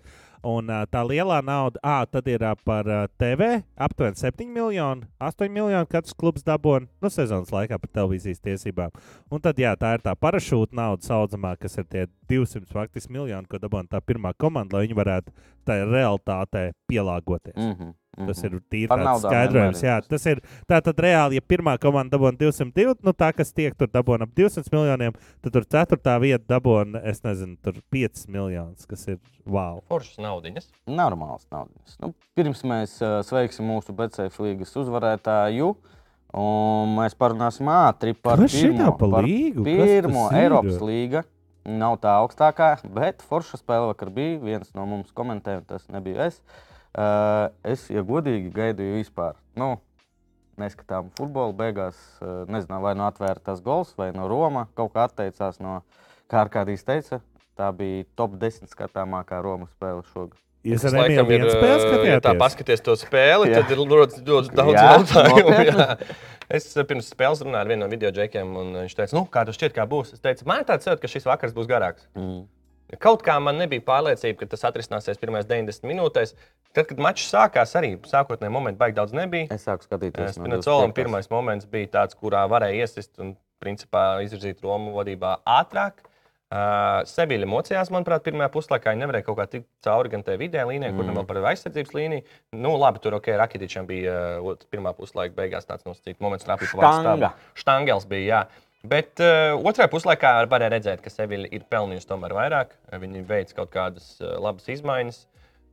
[0.46, 5.06] Un uh, tā lielā nauda, ah, tad ir uh, par uh, TV aptuveni 7 miljoni,
[5.18, 8.94] 8 miljoni katrs klubs dabūna nu, sezonas laikā par televīzijas tiesībām.
[9.30, 13.48] Un tad, jā, tā ir tā parašūta nauda, saucamā, kas ir tie 200 faktiski miljoni,
[13.50, 15.34] ko dabūna tā pirmā komanda, lai viņi varētu
[15.68, 17.56] tai realitātei pielāgoties.
[17.56, 17.94] mm -hmm,
[18.26, 18.88] Tas ir tīri
[19.22, 19.82] skaidrojums.
[19.84, 20.26] Jā, tas.
[20.26, 24.26] ir tā tad reāli, ja pirmā komanda dabūna 202, nu tā, kas tiek tur dabūna
[24.26, 25.12] ap 200 miljoniem,
[25.44, 29.82] tad tur ceturtā vieta dabūna, es nezinu, tur 5 miljonus, kas ir wow.
[29.88, 30.68] Foršas naudiņas.
[30.92, 31.96] Normāls naudas.
[32.02, 35.72] Nu, pirms mēs uh, sveiksim mūsu BCF līgas uzvarētāju.
[36.38, 39.64] Un mēs parunāsim ātri par Kas pirmo, pa par līgu?
[39.64, 40.28] Pirmo?
[40.36, 41.24] Eiropas līga.
[41.68, 44.38] Nav tā augstākā, bet forša spēle vakar bija.
[44.44, 46.40] Viens no mums komentēja, tas nebija es.
[46.92, 49.36] Uh, es, ja godīgi, gaidīju vispār.
[49.58, 49.76] Nu,
[50.60, 51.56] neskatām futbolu.
[51.56, 51.98] Beigās
[52.50, 55.80] nezinu, vai no atvērtās gols, vai no Roma kaut kā atteicās no,
[56.30, 57.22] kā ar kādīs teica.
[57.58, 60.38] Tā bija top 10 skatāmākā Romas spēle šogad.
[60.66, 63.60] Jūs Emīlu laikam ir, spēles ja tā paskaties to spēli, Jā.
[63.60, 65.54] tad ir ļoti, ļoti daudz Jā, jautājumu.
[65.70, 65.86] jā.
[66.58, 69.58] Es pirms spēles runāju ar vienu no video džekiem, un viņš teica, nu, kā tas
[69.58, 70.14] šķiet, kā būs.
[70.16, 72.08] Es teicu, man ir tāds sajūta, ka šis vakars būs garāks.
[72.18, 72.46] Mm.
[73.04, 76.32] Kaut kā man nebija pārliecība, ka tas atrisināsies pirmajās 90 minūtēs.
[76.72, 79.50] Tad, kad mačs sākās, arī sākotnēji momenti baigi daudz nebija.
[79.52, 80.38] Es sāku skatīties.
[80.38, 80.96] no Spinacolam 25.
[80.96, 86.00] pirmais moments bija tāds, kurā varēja iesist un principā izvirzīt Romu vadībā ātrāk.
[86.48, 88.94] Uh, Seviļa mocījās, manuprāt, pirmajā puslaikā.
[88.94, 91.18] Viņi nevarēja kaut kā tikt cauri gan tai vidējai līnijai, kur Mm.
[91.18, 92.22] vēl par aizsardzības līniju.
[92.56, 97.32] Nu, labi, tur ok, Rakitičam bija uh, pirmā puslaika beigās tāds nosacīts moments, kad Štanga.
[97.54, 98.24] Štangels bija.
[98.24, 98.40] Jā.
[98.88, 102.72] Bet uh, otrajā puslaikā varēja redzēt, ka Seviļa ir pelnījusi tomēr vairāk.
[102.96, 105.18] Viņi veids kaut kādas uh, labas izmaiņas,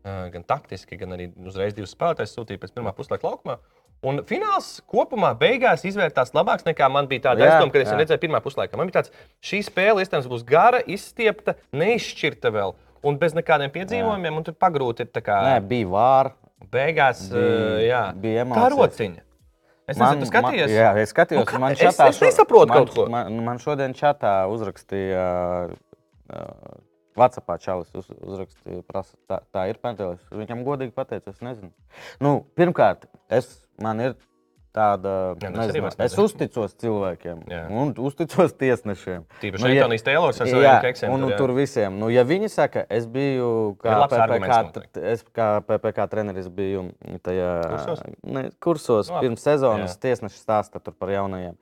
[0.04, 3.60] uh, gan taktiski, gan arī uzreiz divas spēlētājas sūtīja pēc pirmā puslaika laukumā.
[4.04, 7.98] Un fināls kopumā beigās izvērtās labāks nekā man bija tāda Jā, aizdoma, kad es jā.
[7.98, 8.78] redzēju pirmā puslaikā.
[8.78, 12.76] Man bija tāds, šī spēle iespējams būs gara, izstiepta, neizšķirta vēl.
[13.06, 16.36] Un bez nekādiem piedzīvojumiem, un tur pagrūti ir tā kā Nē, bija vārds.
[16.72, 18.78] beigās, bija- uh, jā, bija emocijas.
[18.78, 19.22] rociņa.
[19.88, 20.70] Es nezinu, tu skatījies.
[20.70, 21.52] Man, jā, es skatījos.
[21.54, 23.06] Nu, man es- čatā es nesaprotu man, kaut ko.
[23.10, 25.70] Man, man šodien čatā uzrakstīja.
[26.30, 26.82] Uh,
[27.16, 30.20] Vācijā čalis uz, uzrakstīja, prasa, tā, tā ir pentelis.
[30.36, 31.70] Viņam godīgi pateicu, es nezinu.
[32.20, 34.16] Nu, pirmkārt, es, man ir
[34.76, 37.62] tāda, Jā, nu, nezinu, es uzticos cilvēkiem Jā.
[37.72, 39.22] un uzticos tiesnešiem.
[39.40, 41.14] Tīpaši Nu, nu, ja- Teilors ar Jā, saviem keksiem.
[41.16, 41.38] un, un jā.
[41.38, 41.96] tur visiem.
[41.98, 43.96] Nu, ja viņi saka, es biju kā
[44.92, 46.92] t- es kā PPK treneris biju
[47.24, 48.04] tajā Kursos?
[48.24, 49.28] Ne, kursos Nu, labi.
[49.30, 49.98] pirms sezonas.
[49.98, 51.56] Tiesneši stāsta par jaunajiem.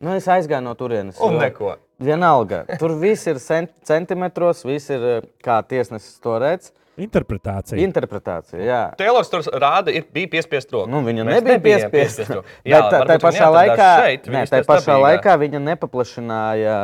[0.00, 1.18] Nu, es aizgāju no turienes.
[1.20, 1.76] Un neko.
[1.98, 2.66] Vienalga.
[2.78, 6.70] Tur viss ir cent, centimetros, viss ir eh, kā tiesnesis to redz.
[6.98, 7.78] Interpretācija.
[7.84, 8.60] Interpretācija.
[8.64, 8.80] Jā.
[8.98, 10.90] Teilors tur rāda, ir, bija piespiest roku.
[10.90, 11.92] Nu, viņa Mēs nebija nebijām piespiesta.
[11.94, 12.48] piespiest roku.
[12.64, 15.12] Bet Jā, tā, tā pašā viņi laikā, šeit, ne, tā pašā stabilā.
[15.12, 16.76] laikā viņa nepaplašināja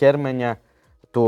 [0.00, 0.54] ķermeņa
[1.16, 1.26] to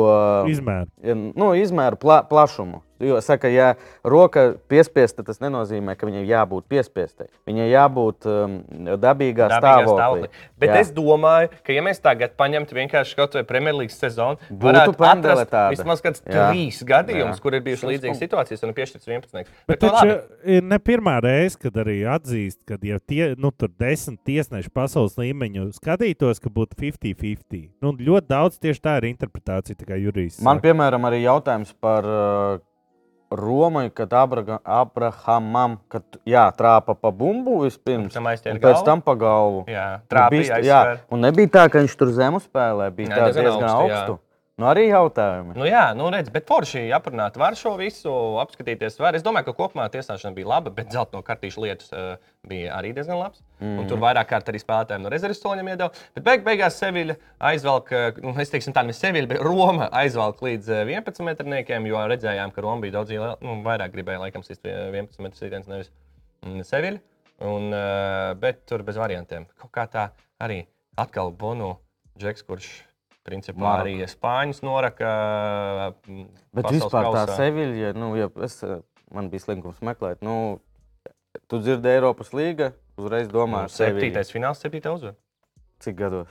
[0.52, 0.90] Izmēru.
[1.36, 2.82] Nu, izmēru pla plašumu.
[3.00, 3.70] Jo, saka, ja
[4.04, 7.30] roka piespiesta, tas nenozīmē, ka viņai jābūt piespiestai.
[7.48, 8.58] Viņai jābūt um,
[9.00, 9.94] dabīgā, Dabīgā stāvoklī.
[9.96, 10.28] stāvoklī.
[10.60, 10.80] Bet Jā.
[10.82, 16.04] Es domāju, ka, ja mēs tagad paņemtu vienkārši kaut vai Premjerlīgas sezonu, Būtu atrast vismaz
[16.04, 16.50] kāds Jā.
[16.50, 19.52] trīs gadījumus, kur ir bijušas līdzīgas situācijas, un piešķirts 11.
[19.70, 20.18] Bet to taču
[20.56, 25.16] ir ne pirmā reize, kad arī atzīst, ka ja tie, nu, tur desmit tiesneši pasaules
[25.20, 27.70] līmeņu skatītos, ka būtu 50-50.
[27.80, 30.40] Nu, ļoti daudz tieši tā ir interpretācija, tā kā Jurijs.
[30.44, 32.60] Man, piemēram, arī jautājums par uh,
[33.30, 38.24] Romai, kad Abraga, Abrahamam, kad jā, trāpa pa bumbu vispirms, un
[38.58, 38.84] pēc galvu.
[38.84, 39.64] tam pa galvu.
[39.70, 43.24] Jā, trāpīja bija- jā, un nebija tā, ka viņš tur zemu spēlē, bija Jā, tā
[43.30, 44.18] diezgan diezgan augstu, jā.
[44.60, 45.54] Nu, arī jautājumi.
[45.56, 48.10] Nu, jā, nu, redz, bet forši aprunāt var šo visu,
[48.42, 48.98] apskatīties.
[49.00, 49.16] Var.
[49.16, 52.10] Es domāju, ka kopumā tiesāšana bija laba, bet zelta no kartīšu lietas uh,
[52.48, 53.40] bija arī diezgan labs.
[53.62, 53.78] Mm.
[53.80, 56.04] Un tur vairāk kārt arī spēlētājiem no rezerves soļiem iedeva.
[56.16, 57.16] Bet beig, beigās Seviļa
[57.50, 61.88] aizvelk, eh, nu, es teiksim, tā nevis Seviļa, bet Roma aizvelk līdz eh, 11 metrniekiem,
[61.88, 65.40] jo redzējām, ka Roma bija daudz liel, nu, vairāk gribēja laikam sist pie 11 metru
[65.40, 65.88] sitiens, nevis
[66.44, 67.00] mm, Seviļa.
[67.48, 69.48] Un, uh, bet tur bez variantiem.
[69.62, 70.10] Kaut kā tā
[70.44, 70.66] arī
[71.00, 71.78] atkal Bono
[72.20, 72.68] Džeks, kurš
[73.26, 73.86] principā Maroka.
[73.88, 75.10] arī spāņus noraka.
[76.06, 77.36] mm, Bet vispār tā kausā.
[77.38, 78.80] Seviļa, nu, ja es, eh,
[79.12, 80.60] man bija slinkums meklēt, nu,
[81.48, 85.16] tu dzirdi Eiropas līga, uzreiz domā, Nu, Septītais fināls, septītā uzvara.
[85.80, 86.28] Cik gados?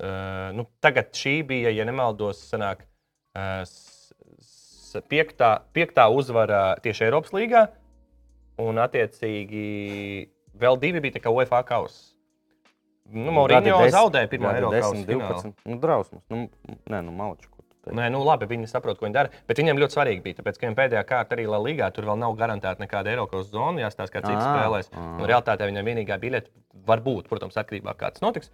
[0.00, 2.86] Uh, nu, tagad šī bija, ja nemaldos, sanāk,
[3.36, 3.64] uh,
[5.10, 7.66] piektā, piektā uzvara tieši Eiropas līgā.
[8.60, 10.28] Un, attiecīgi,
[10.60, 12.09] vēl divi bija tā kā UEFA kausa.
[13.12, 15.48] Nu, Gadi des- zaudēja gadi Eiropas 10, kausa.
[15.50, 15.54] 12.
[15.66, 16.22] Nu, drausmas.
[16.30, 16.48] Nu,
[16.90, 17.48] nē, nu, malču.
[17.90, 19.30] Nē, nu labi, viņi saprot, ko viņi dara.
[19.48, 22.36] Bet viņiem ļoti svarīgi bija, tāpēc, ka viņiem pēdējā kārta arī Ligā tur vēl nav
[22.36, 24.90] garantēta nekāda Eiropas zona, jāstāsta, kā cits Ā, spēlēs.
[24.92, 25.06] ā.
[25.18, 26.50] Un realtātē viņiem vienīgā biļete
[26.86, 28.50] var būt, protams, atkarībā no tā, kā tas notiks.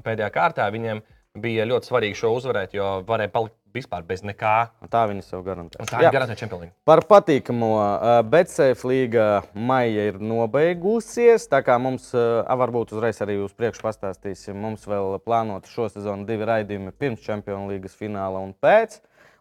[0.00, 1.02] Pēdējā kārtā viņiem
[1.38, 4.54] bija ļoti svarīgi šo uzvarēt, jo varēja palikt vispār bez nekā.
[4.82, 5.78] Un Tā viņi sev garantē.
[5.82, 6.74] Un Tā ir garantēta čempionāta.
[6.88, 11.46] Par patīkamo uh, Betsafe līga maija ir nobeigusies.
[11.50, 16.26] Tā kā mums, uh, varbūt uzreiz arī uz priekšu pastāstīsim, mums vēl plānota šo sezonu
[16.26, 18.98] divi raidījumi pirms Champions League fināla un pēc.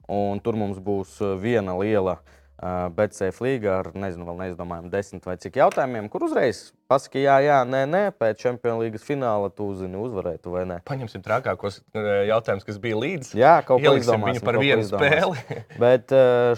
[0.10, 2.38] Un tur mums būs uh, viena liela uh,
[2.96, 7.60] Betsafe līga ar, nezinu, vēl neizdomājām, desmit vai cik jautājumiem, kur uzreiz pasakīja, jā, jā,
[7.70, 10.80] nē, nē, pēc Champions League fināla tu uzzini, uzvarētu vai nē.
[10.90, 13.38] Paņemsim trakākos jautājumus, kas bija līdzi.
[13.40, 15.40] Jā, kaut Ieliksim izdomāsim, par vienu spēli.
[15.86, 16.12] Bet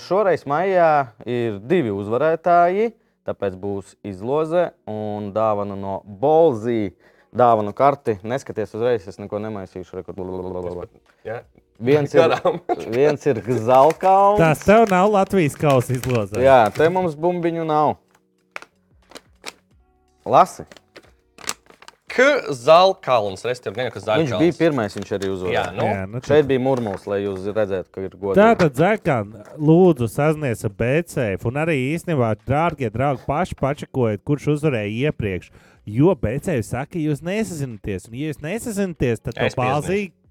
[0.07, 0.89] šoreiz maijā
[1.29, 2.95] ir divi uzvarētāji.
[3.29, 6.95] Tāpēc būs izloze un dāvana no Bolzī.
[7.31, 8.17] Dāvanu karti.
[8.27, 9.93] Neskaties uzreiz, es neko nemaisīšu.
[9.95, 10.89] Re, kur- blablabla.
[11.23, 11.37] Jā.
[11.81, 12.35] Viens ir,
[12.93, 14.37] viens ir Zalkauns.
[14.37, 16.37] Tas tev nav Latvijas kausa izlozē.
[16.45, 17.95] Jā, te mums bumbiņu nav.
[20.25, 20.63] Lasi.
[22.11, 22.25] K.
[22.51, 24.41] Zalkalns, respektīvi, gan jau kas Viņš Zalkalns.
[24.43, 25.63] bija pirmais, viņš arī Jā, uzvarēja.
[25.77, 28.35] nu, Jā, nu, tad- Šeit bija murmulis, lai jūs redzētu, ka ir godīgi.
[28.41, 31.45] Tātad, Zekan, lūdzu, sazinies ar BCF.
[31.47, 35.49] Un arī īstenībā, dārgie draugi, paši pačakojiet, kurš uzvarēja iepriekš.
[35.87, 38.09] Jo BCF saka, ka jūs nesazināties.
[38.11, 39.55] Un, ja jūs nesazināties, tad to Es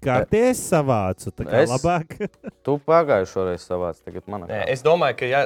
[0.01, 1.31] palzīgi kārties savācu.
[1.31, 2.17] Tā kā Es- labāk.
[2.65, 5.45] Tu pagājušo reizi savāc, tagad manā Nē, es domāju, ka ja,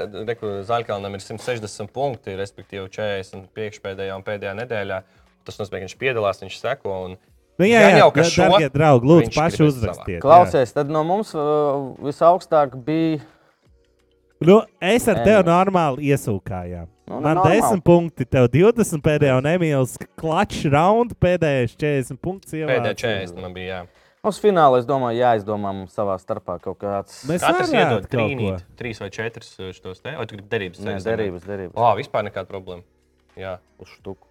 [0.67, 5.01] Zaļkalnam ir 160 punkti, respektīvi 40 priekšpēdējā un pēdējā nedēļā.
[5.45, 6.95] Tas nozīmē, ka viņš piedalās, viņš seko.
[7.05, 7.17] Un...
[7.59, 10.17] Nu, jā, Gan jā, jau, ka jā šo dārgie draugi, lūdzu, paši uzrakstiet.
[10.17, 10.21] jā.
[10.25, 13.21] Klausies, tad no mums uh, visaugstāk bija.
[14.43, 16.89] Nu, es ar tevi normāli iesūkājām.
[17.07, 17.61] Nu, nu, Man normāli.
[17.61, 22.51] 10 punkti, tev 20 pēdējā, un Emīls klačs raundu pēdējais 40 punktus.
[22.57, 22.97] Pēdējā ievāca.
[23.05, 23.77] 40 man bija.
[23.85, 24.04] Jā.
[24.25, 27.19] Uz fināla, es domāju, jāizdomā mums savā starpā kaut kāds.
[27.29, 28.15] Mēs Katrs varētu iedod kaut ko.
[28.17, 30.15] trīnīt, trīs vai četras uh, šos te.
[30.17, 30.81] Vai tu gribi derības?
[30.85, 31.77] Nē, derības, derības.
[31.77, 32.81] O, vispār nekāda problēma.
[33.38, 33.59] Jā.
[33.81, 34.25] Uz štuku.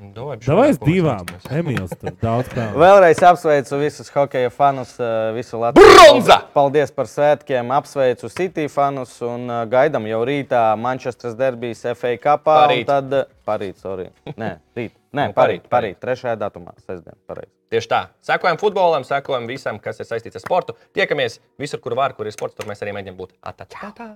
[0.00, 1.28] Davai divām.
[1.52, 2.78] Emīls, tur daudz pelnījis.
[2.80, 5.90] Vēlreiz apsveicu visus hokeja fanus, uh, visu Latviju.
[5.92, 6.38] Bronza!
[6.54, 12.56] Paldies par svētkiem, apsveicu City fanus un uh, gaidām jau rītā Manchesteras derbijas FA kapā.
[12.62, 12.86] un Parīt.
[12.88, 14.08] Tad, uh, parīt, sorry.
[14.36, 14.96] Nē, rīt.
[15.16, 17.52] Nē, Nu, parīt, parīt, parīt, trešajā datumā, sestdien, pareizi.
[17.70, 18.00] Tieši tā.
[18.22, 20.74] Sekojam futbolam, sekojam visam, kas ir saistīts ar sportu.
[20.96, 22.56] Tiekamies visur, kur var, kur ir sports.
[22.58, 23.36] Tur mēs arī mēģinām būt.
[23.46, 24.08] Atā, tā, tā.